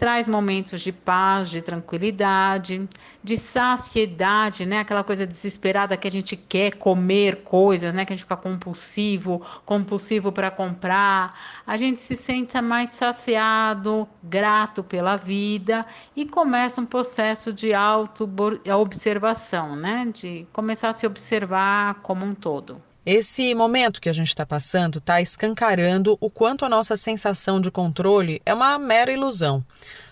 [0.00, 2.88] traz momentos de paz, de tranquilidade,
[3.22, 4.78] de saciedade, né?
[4.78, 8.06] Aquela coisa desesperada que a gente quer comer coisas, né?
[8.06, 11.38] Que a gente fica compulsivo, compulsivo para comprar.
[11.66, 15.84] A gente se sente mais saciado, grato pela vida
[16.16, 20.10] e começa um processo de auto-observação, né?
[20.14, 22.82] De começar a se observar como um todo.
[23.12, 27.68] Esse momento que a gente está passando está escancarando o quanto a nossa sensação de
[27.68, 29.64] controle é uma mera ilusão.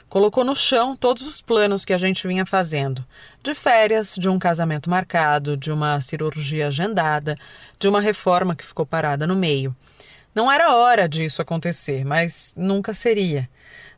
[0.08, 3.06] Colocou no chão todos os planos que a gente vinha fazendo:
[3.40, 7.38] de férias, de um casamento marcado, de uma cirurgia agendada,
[7.78, 9.76] de uma reforma que ficou parada no meio.
[10.34, 13.48] Não era hora disso acontecer, mas nunca seria.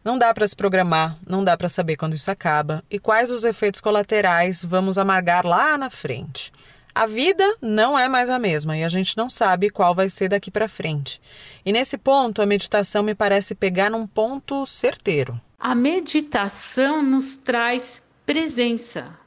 [0.04, 3.44] Não dá para se programar, não dá para saber quando isso acaba e quais os
[3.44, 6.52] efeitos colaterais vamos amargar lá na frente.
[7.00, 10.28] A vida não é mais a mesma e a gente não sabe qual vai ser
[10.28, 11.18] daqui para frente.
[11.64, 15.40] E nesse ponto, a meditação me parece pegar num ponto certeiro.
[15.58, 19.18] A meditação nos traz presença.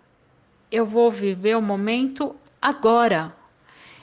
[0.72, 3.36] Eu vou viver o momento agora.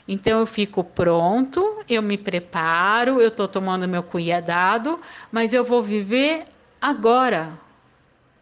[0.05, 4.97] Então eu fico pronto, eu me preparo, eu estou tomando meu cuidado,
[5.31, 6.43] mas eu vou viver
[6.81, 7.57] agora.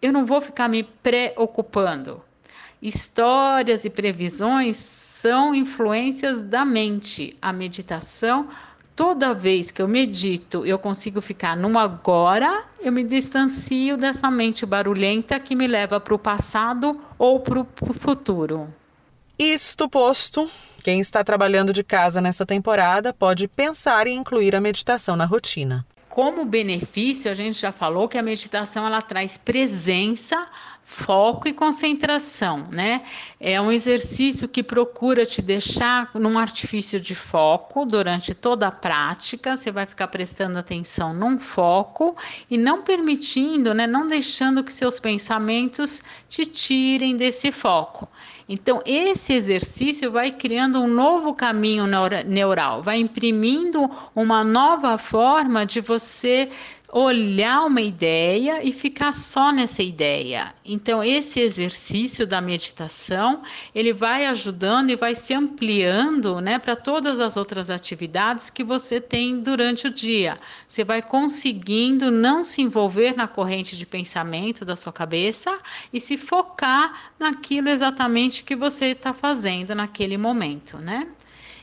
[0.01, 2.27] Eu não vou ficar me preocupando.
[2.81, 7.35] Histórias e previsões são influências da mente.
[7.41, 8.47] A meditação,
[8.95, 14.65] toda vez que eu medito, eu consigo ficar no agora, eu me distancio dessa mente
[14.65, 18.73] barulhenta que me leva para o passado ou para o futuro.
[19.37, 20.49] Isto posto,
[20.81, 25.85] quem está trabalhando de casa nessa temporada pode pensar em incluir a meditação na rotina.
[26.09, 30.47] Como benefício, a gente já falou que a meditação ela traz presença
[30.89, 33.03] foco e concentração, né?
[33.39, 39.55] É um exercício que procura te deixar num artifício de foco durante toda a prática.
[39.55, 42.15] Você vai ficar prestando atenção num foco
[42.49, 48.09] e não permitindo, né, não deixando que seus pensamentos te tirem desse foco.
[48.51, 51.85] Então, esse exercício vai criando um novo caminho
[52.25, 56.49] neural, vai imprimindo uma nova forma de você
[56.91, 60.53] olhar uma ideia e ficar só nessa ideia.
[60.65, 63.43] Então esse exercício da meditação,
[63.75, 68.99] ele vai ajudando e vai se ampliando, né, para todas as outras atividades que você
[68.99, 70.35] tem durante o dia.
[70.67, 75.59] Você vai conseguindo não se envolver na corrente de pensamento da sua cabeça
[75.93, 81.07] e se focar naquilo exatamente que você está fazendo naquele momento, né?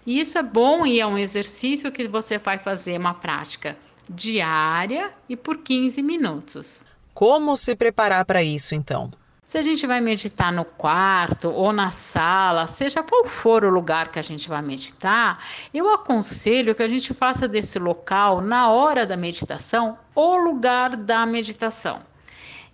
[0.06, 3.76] E isso é bom e é um exercício que você vai fazer uma prática
[4.08, 6.84] diária e por 15 minutos.
[7.14, 9.10] Como se preparar para isso, então?
[9.46, 14.10] Se a gente vai meditar no quarto ou na sala, seja qual for o lugar
[14.10, 15.38] que a gente vai meditar,
[15.72, 21.24] eu aconselho que a gente faça desse local, na hora da meditação, o lugar da
[21.24, 22.00] meditação.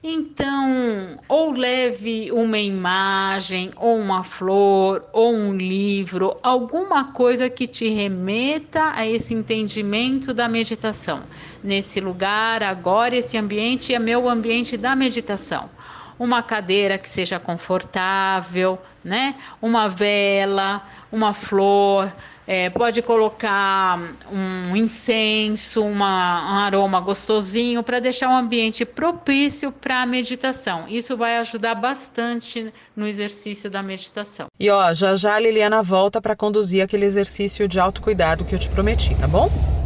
[0.04, 7.88] Então, ou leve uma imagem, ou uma flor, ou um livro, alguma coisa que te
[7.88, 11.20] remeta a esse entendimento da meditação.
[11.62, 15.70] Nesse lugar, agora, esse ambiente é meu ambiente da meditação.
[16.18, 19.36] Uma cadeira que seja confortável, né?
[19.60, 20.82] Uma vela,
[21.12, 22.12] uma flor,
[22.46, 23.98] é, pode colocar
[24.30, 30.86] um incenso, uma, um aroma gostosinho para deixar um ambiente propício para a meditação.
[30.88, 34.46] Isso vai ajudar bastante no exercício da meditação.
[34.58, 38.58] E ó, já já a Liliana volta para conduzir aquele exercício de autocuidado que eu
[38.58, 39.81] te prometi, tá bom?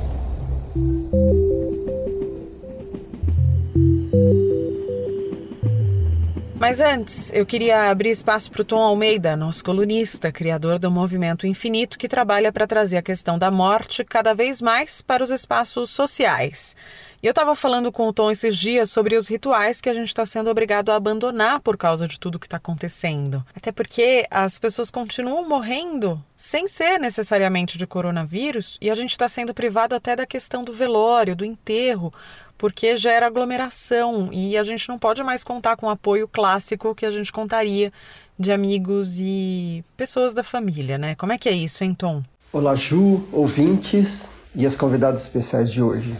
[6.69, 11.47] Mas antes, eu queria abrir espaço para o Tom Almeida, nosso colunista, criador do Movimento
[11.47, 15.91] Infinito, que trabalha para trazer a questão da morte cada vez mais para os espaços
[15.91, 16.75] sociais.
[17.23, 20.09] E eu estava falando com o Tom esses dias sobre os rituais que a gente
[20.09, 23.45] está sendo obrigado a abandonar por causa de tudo que está acontecendo.
[23.55, 29.29] Até porque as pessoas continuam morrendo sem ser necessariamente de coronavírus e a gente está
[29.29, 32.13] sendo privado até da questão do velório, do enterro
[32.59, 37.07] porque gera aglomeração e a gente não pode mais contar com o apoio clássico que
[37.07, 37.93] a gente contaria
[38.39, 41.15] de amigos e pessoas da família, né?
[41.15, 42.23] Como é que é isso, hein, Tom?
[42.53, 46.15] Olá, Ju, ouvintes e as convidadas especiais de hoje.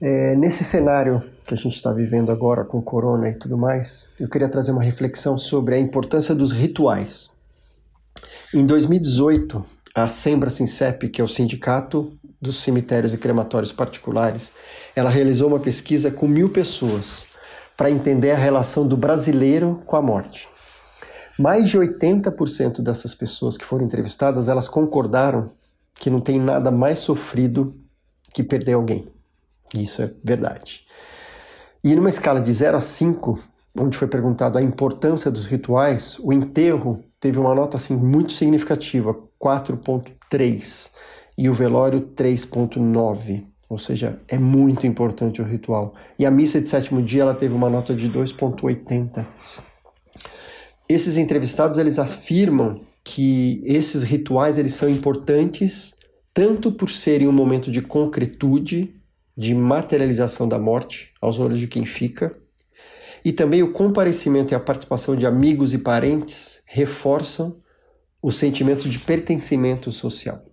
[0.00, 4.28] É, nesse cenário que a gente está vivendo agora com corona e tudo mais, eu
[4.28, 7.30] queria trazer uma reflexão sobre a importância dos rituais.
[8.54, 9.64] Em 2018,
[9.94, 12.12] a Sembra Sincep, que é o sindicato
[12.44, 14.52] dos cemitérios e crematórios particulares,
[14.94, 17.26] ela realizou uma pesquisa com mil pessoas
[17.76, 20.48] para entender a relação do brasileiro com a morte.
[21.38, 25.50] Mais de 80% dessas pessoas que foram entrevistadas, elas concordaram
[25.94, 27.74] que não tem nada mais sofrido
[28.32, 29.08] que perder alguém.
[29.74, 30.84] Isso é verdade.
[31.82, 33.40] E numa escala de 0 a 5,
[33.76, 39.16] onde foi perguntado a importância dos rituais, o enterro teve uma nota assim muito significativa,
[39.40, 40.92] 4.3,
[41.36, 43.44] e o velório 3.9.
[43.68, 45.94] Ou seja, é muito importante o ritual.
[46.18, 49.26] E a missa de sétimo dia ela teve uma nota de 2.80.
[50.88, 55.96] Esses entrevistados eles afirmam que esses rituais eles são importantes
[56.32, 58.94] tanto por serem um momento de concretude,
[59.36, 62.36] de materialização da morte aos olhos de quem fica,
[63.24, 67.56] e também o comparecimento e a participação de amigos e parentes reforçam
[68.20, 70.44] o sentimento de pertencimento social.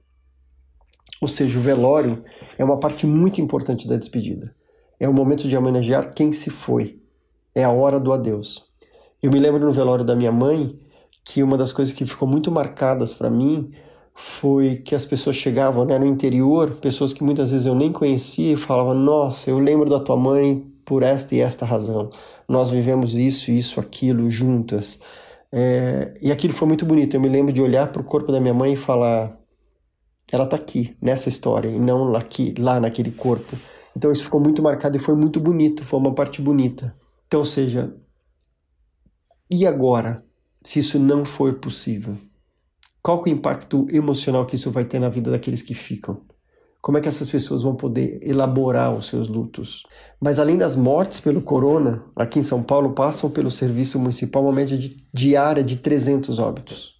[1.22, 2.24] Ou seja, o velório
[2.57, 4.55] é uma parte muito importante da despedida.
[4.99, 6.99] É o momento de homenagear quem se foi.
[7.53, 8.65] É a hora do adeus.
[9.22, 10.80] Eu me lembro no velório da minha mãe
[11.24, 13.72] que uma das coisas que ficou muito marcadas para mim
[14.15, 18.53] foi que as pessoas chegavam né, no interior, pessoas que muitas vezes eu nem conhecia,
[18.53, 22.11] e falavam: Nossa, eu lembro da tua mãe por esta e esta razão.
[22.47, 24.99] Nós vivemos isso, isso, aquilo juntas.
[25.51, 27.15] É, e aquilo foi muito bonito.
[27.15, 29.38] Eu me lembro de olhar para o corpo da minha mãe e falar:
[30.32, 33.57] Ela está aqui, nessa história, e não aqui, lá naquele corpo.
[33.95, 36.95] Então isso ficou muito marcado e foi muito bonito, foi uma parte bonita.
[37.27, 37.93] Então, ou seja,
[39.49, 40.23] e agora,
[40.63, 42.17] se isso não for possível?
[43.03, 46.21] Qual é o impacto emocional que isso vai ter na vida daqueles que ficam?
[46.82, 49.84] Como é que essas pessoas vão poder elaborar os seus lutos?
[50.19, 54.53] Mas além das mortes pelo corona, aqui em São Paulo passam pelo serviço municipal uma
[54.53, 56.95] média de, diária de 300 óbitos.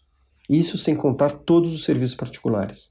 [0.50, 2.91] Isso sem contar todos os serviços particulares.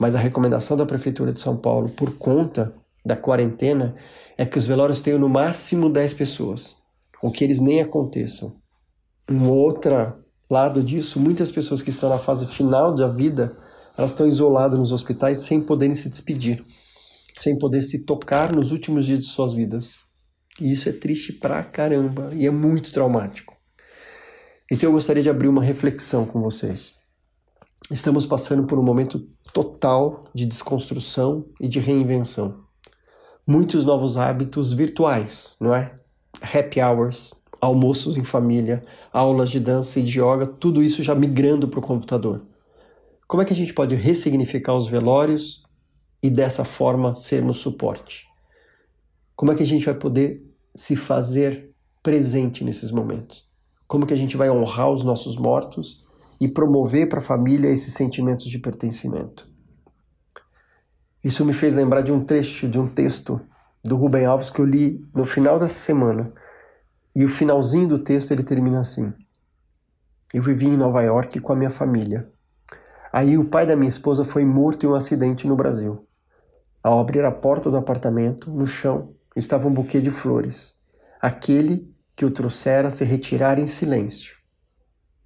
[0.00, 2.72] Mas a recomendação da Prefeitura de São Paulo, por conta
[3.04, 3.94] da quarentena,
[4.38, 6.78] é que os velórios tenham no máximo 10 pessoas,
[7.22, 8.56] ou que eles nem aconteçam.
[9.28, 13.54] Uma outra lado disso, muitas pessoas que estão na fase final da vida,
[13.94, 16.64] elas estão isoladas nos hospitais sem poderem se despedir,
[17.36, 19.98] sem poder se tocar nos últimos dias de suas vidas.
[20.58, 23.54] E isso é triste pra caramba e é muito traumático.
[24.72, 26.98] Então eu gostaria de abrir uma reflexão com vocês.
[27.90, 32.60] Estamos passando por um momento total de desconstrução e de reinvenção.
[33.46, 35.94] Muitos novos hábitos virtuais, não é?
[36.40, 41.68] Happy hours, almoços em família, aulas de dança e de yoga, tudo isso já migrando
[41.68, 42.42] para o computador.
[43.26, 45.62] Como é que a gente pode ressignificar os velórios
[46.22, 48.26] e dessa forma sermos suporte?
[49.36, 50.44] Como é que a gente vai poder
[50.74, 51.70] se fazer
[52.02, 53.48] presente nesses momentos?
[53.86, 56.04] Como que a gente vai honrar os nossos mortos
[56.40, 59.48] e promover para a família esses sentimentos de pertencimento?
[61.22, 63.40] Isso me fez lembrar de um trecho de um texto
[63.84, 66.32] do Rubem Alves que eu li no final dessa semana
[67.14, 69.12] e o finalzinho do texto ele termina assim:
[70.32, 72.30] Eu vivi em Nova York com a minha família.
[73.12, 76.06] Aí o pai da minha esposa foi morto em um acidente no Brasil.
[76.82, 80.76] Ao abrir a porta do apartamento, no chão estava um buquê de flores.
[81.20, 84.39] Aquele que o trouxera se retirar em silêncio.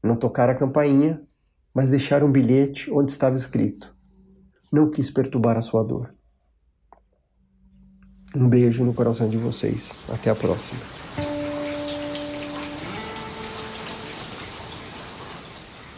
[0.04, 1.22] Não tocar a campainha,
[1.72, 3.96] mas deixar um bilhete onde estava escrito:
[4.70, 6.14] Não quis perturbar a sua dor.
[8.36, 10.02] Um beijo no coração de vocês.
[10.12, 10.78] Até a próxima.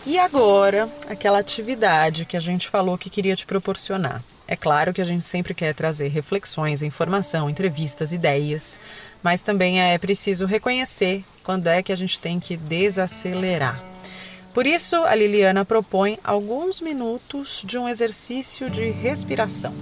[0.07, 4.23] E agora, aquela atividade que a gente falou que queria te proporcionar.
[4.47, 8.79] É claro que a gente sempre quer trazer reflexões, informação, entrevistas, ideias,
[9.21, 13.81] mas também é preciso reconhecer quando é que a gente tem que desacelerar.
[14.53, 19.73] Por isso, a Liliana propõe alguns minutos de um exercício de respiração.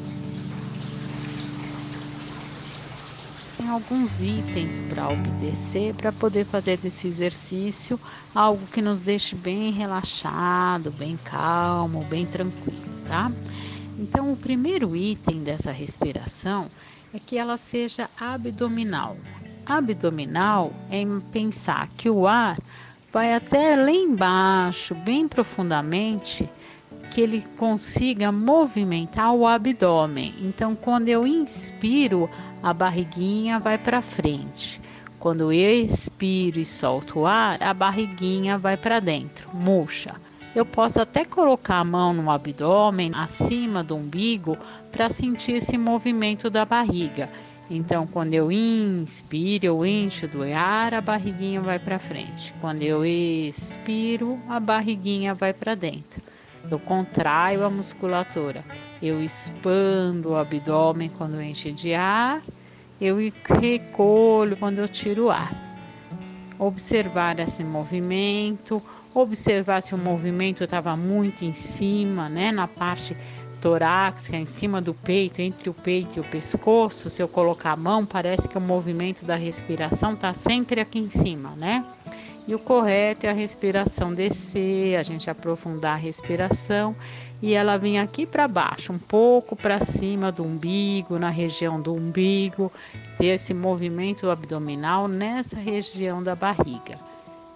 [3.57, 7.99] tem alguns itens para obedecer para poder fazer desse exercício
[8.35, 13.33] algo que nos deixe bem relaxado, bem calmo, bem tranquilo, tá?
[13.99, 16.71] Então, o primeiro item dessa respiração
[17.15, 19.17] é que ela seja abdominal.
[19.67, 21.03] Abdominal é
[21.33, 22.59] pensar que o ar
[23.13, 26.49] vai até lá embaixo, bem profundamente,
[27.11, 30.35] que ele consiga movimentar o abdômen.
[30.41, 32.29] Então, quando eu inspiro,
[32.63, 34.81] a barriguinha vai para frente.
[35.19, 40.17] Quando eu expiro e solto o ar, a barriguinha vai para dentro, murcha.
[40.55, 44.59] Eu posso até colocar a mão no abdômen, acima do umbigo,
[44.93, 47.31] para sentir esse movimento da barriga.
[47.71, 52.55] Então, quando eu inspiro, eu encho do ar, a barriguinha vai para frente.
[52.61, 56.23] Quando eu expiro, a barriguinha vai para dentro.
[56.71, 58.65] Eu contraio a musculatura.
[59.01, 62.43] Eu expando o abdômen quando enche de ar.
[63.01, 63.17] Eu
[63.61, 65.53] recolho quando eu tiro o ar.
[66.59, 68.83] Observar esse movimento,
[69.15, 73.17] observar se o movimento estava muito em cima, né, na parte
[73.65, 77.09] torácica, em cima do peito, entre o peito e o pescoço.
[77.09, 81.09] Se eu colocar a mão, parece que o movimento da respiração está sempre aqui em
[81.09, 81.83] cima, né?
[82.47, 86.95] E o correto é a respiração descer, a gente aprofundar a respiração
[87.41, 91.95] e ela vir aqui para baixo, um pouco para cima do umbigo, na região do
[91.95, 92.71] umbigo,
[93.17, 96.99] ter esse movimento abdominal nessa região da barriga.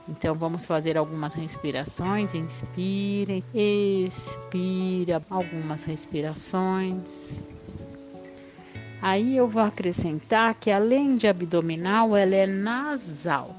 [0.09, 2.35] Então vamos fazer algumas respirações.
[2.35, 7.45] Inspire, expira, algumas respirações.
[9.01, 13.55] Aí eu vou acrescentar que além de abdominal, ela é nasal.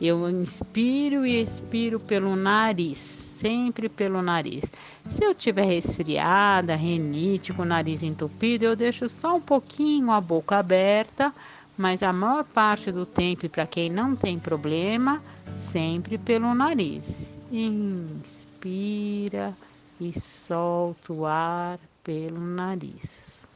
[0.00, 4.64] Eu inspiro e expiro pelo nariz, sempre pelo nariz.
[5.06, 10.18] Se eu tiver resfriada, renite, com o nariz entupido, eu deixo só um pouquinho a
[10.18, 11.34] boca aberta,
[11.80, 15.22] mas a maior parte do tempo, para quem não tem problema,
[15.52, 17.40] sempre pelo nariz.
[17.50, 19.56] Inspira
[19.98, 23.48] e solta o ar pelo nariz.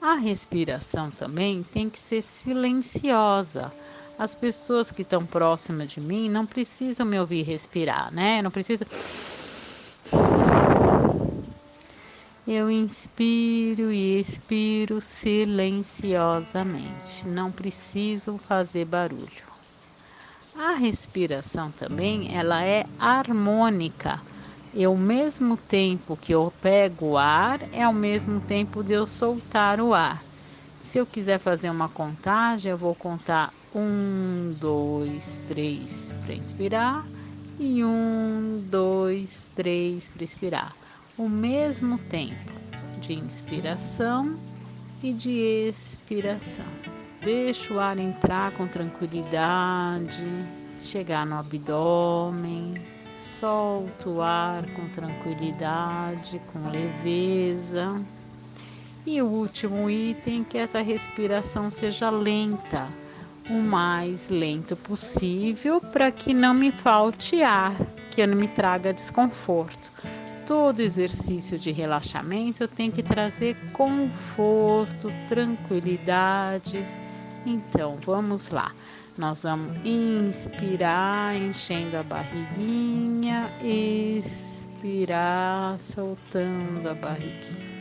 [0.00, 3.72] A respiração também tem que ser silenciosa
[4.18, 8.40] as pessoas que estão próximas de mim não precisam me ouvir respirar, né?
[8.40, 8.86] Não precisa.
[12.48, 17.26] Eu inspiro e expiro silenciosamente.
[17.26, 19.44] Não preciso fazer barulho.
[20.54, 24.22] A respiração também, ela é harmônica.
[24.72, 29.06] E ao mesmo tempo que eu pego o ar, é ao mesmo tempo de eu
[29.06, 30.24] soltar o ar.
[30.78, 37.04] Se eu quiser fazer uma contagem, eu vou contar um, dois, três para inspirar
[37.58, 40.85] e um, dois, três para expirar.
[41.18, 42.52] O mesmo tempo
[43.00, 44.38] de inspiração
[45.02, 45.30] e de
[45.66, 46.66] expiração.
[47.22, 50.22] Deixa o ar entrar com tranquilidade,
[50.78, 52.74] chegar no abdômen,
[53.14, 57.98] solta o ar com tranquilidade, com leveza.
[59.06, 62.88] E o último item, que essa respiração seja lenta,
[63.48, 67.74] o mais lento possível para que não me falte ar,
[68.10, 69.90] que não me traga desconforto.
[70.46, 76.86] Todo exercício de relaxamento tem que trazer conforto, tranquilidade.
[77.44, 78.72] Então, vamos lá.
[79.18, 87.74] Nós vamos inspirar, enchendo a barriguinha, expirar, soltando a barriguinha.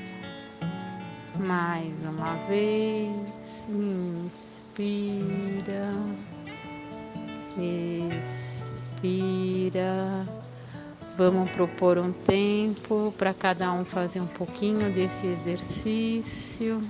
[1.37, 3.67] Mais uma vez,
[4.25, 5.93] inspira,
[9.03, 10.25] expira.
[11.17, 16.83] Vamos propor um tempo para cada um fazer um pouquinho desse exercício.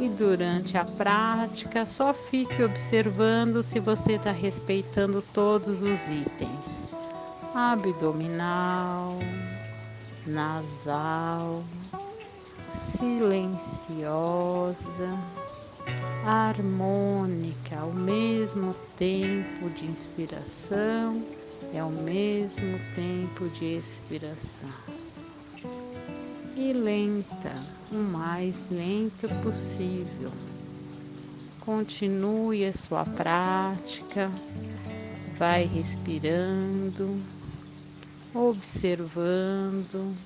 [0.00, 6.84] E durante a prática, só fique observando se você está respeitando todos os itens:
[7.54, 9.16] abdominal,
[10.26, 11.62] nasal
[12.68, 13.96] silenciosa,
[16.26, 21.37] harmônica, ao mesmo tempo de inspiração
[21.72, 24.68] e ao mesmo tempo de expiração.
[26.56, 27.54] E lenta,
[27.90, 30.32] o mais lenta possível.
[31.60, 34.30] Continue a sua prática,
[35.38, 37.22] vai respirando,
[38.34, 40.16] observando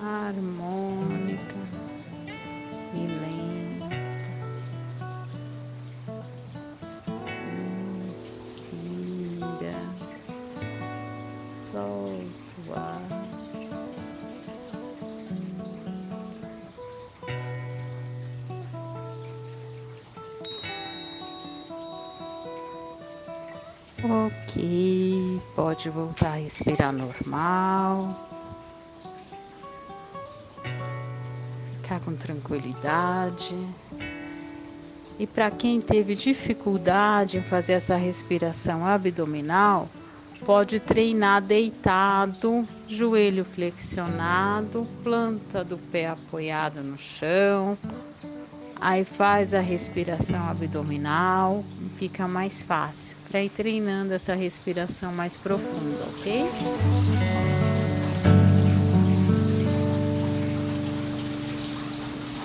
[0.00, 1.54] harmônica
[2.94, 3.63] e lenta.
[25.74, 28.30] Pode voltar a respirar normal.
[31.72, 33.56] Ficar com tranquilidade.
[35.18, 39.88] E para quem teve dificuldade em fazer essa respiração abdominal,
[40.44, 47.76] pode treinar deitado, joelho flexionado, planta do pé apoiada no chão,
[48.80, 51.64] Aí faz a respiração abdominal,
[51.94, 56.48] fica mais fácil para ir treinando essa respiração mais profunda, ok?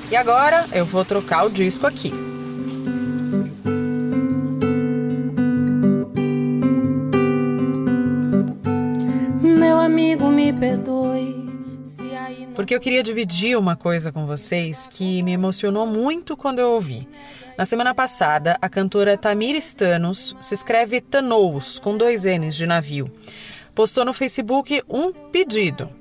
[0.10, 2.12] E agora eu vou trocar o disco aqui.
[9.44, 11.50] Meu amigo, me perdoe.
[12.56, 17.08] Porque eu queria dividir uma coisa com vocês que me emocionou muito quando eu ouvi.
[17.60, 23.12] Na semana passada, a cantora Tamir Tanos, se escreve Tanous, com dois N's de navio,
[23.76, 25.92] postou no Facebook um pedido.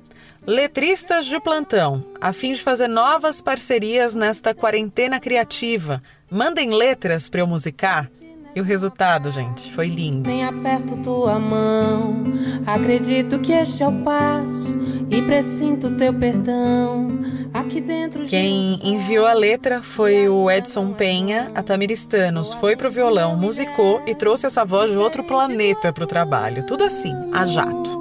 [0.47, 6.01] Letristas de plantão, a fim de fazer novas parcerias nesta quarentena criativa,
[6.31, 8.09] mandem letras para eu musicar.
[8.55, 10.29] E o resultado, gente, foi lindo.
[10.29, 12.23] Nem aperto tua mão,
[12.65, 14.75] acredito que este é o passo
[15.09, 17.19] e presinto teu perdão.
[17.53, 23.35] Aqui dentro Quem enviou a letra foi o Edson Penha, a Tamiristanos foi pro violão,
[23.35, 26.65] musicou e trouxe essa voz de outro planeta pro trabalho.
[26.65, 27.99] Tudo assim, a jato.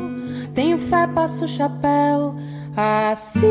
[0.54, 2.34] Tenho fé, passo o chapéu.
[2.80, 3.48] Assim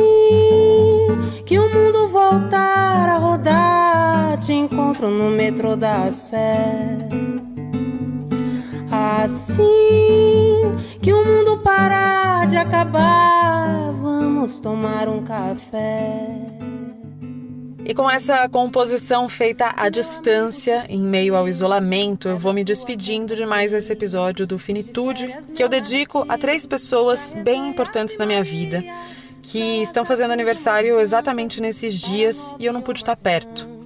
[1.45, 6.97] que o mundo voltar a rodar, te encontro no metrô da Sé.
[8.89, 10.71] Assim
[11.01, 16.47] que o mundo parar de acabar, vamos tomar um café.
[17.86, 23.34] E com essa composição feita à distância, em meio ao isolamento, eu vou me despedindo
[23.36, 28.25] de mais esse episódio do Finitude, que eu dedico a três pessoas bem importantes na
[28.25, 28.84] minha vida,
[29.42, 33.78] que estão fazendo aniversário exatamente nesses dias e eu não pude estar perto.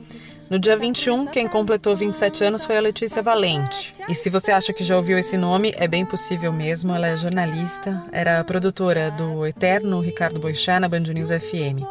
[0.51, 3.93] No dia 21, quem completou 27 anos foi a Letícia Valente.
[4.09, 6.93] E se você acha que já ouviu esse nome, é bem possível mesmo.
[6.93, 11.87] Ela é jornalista, era produtora do Eterno Ricardo Boixá na Band News FM.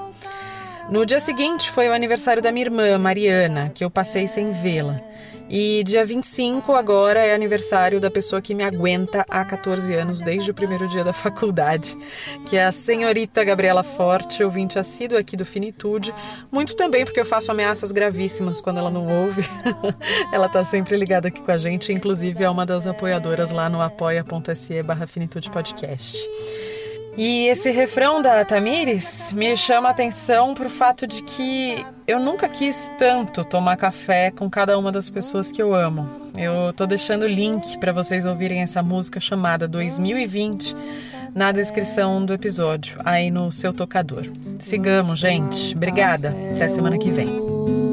[0.91, 5.01] No dia seguinte foi o aniversário da minha irmã, Mariana, que eu passei sem vê-la.
[5.53, 10.53] E dia 25 agora é aniversário da pessoa que me aguenta há 14 anos, desde
[10.53, 11.99] o primeiro dia da faculdade,
[12.47, 16.15] que é a senhorita Gabriela Forte, ouvinte assíduo aqui do Finitude.
[16.53, 19.43] Muito também porque eu faço ameaças gravíssimas quando ela não ouve.
[20.33, 23.83] ela tá sempre ligada aqui com a gente, inclusive é uma das apoiadoras lá no
[23.83, 26.17] apoia.se barra Finitude Podcast.
[27.17, 32.49] E esse refrão da Tamires me chama a atenção pro fato de que eu nunca
[32.49, 36.09] quis tanto tomar café com cada uma das pessoas que eu amo.
[36.37, 40.75] Eu tô deixando o link para vocês ouvirem essa música chamada 2020
[41.35, 44.25] na descrição do episódio, aí no seu tocador.
[44.59, 45.75] Sigamos, gente.
[45.75, 46.35] Obrigada.
[46.55, 47.90] Até semana que vem.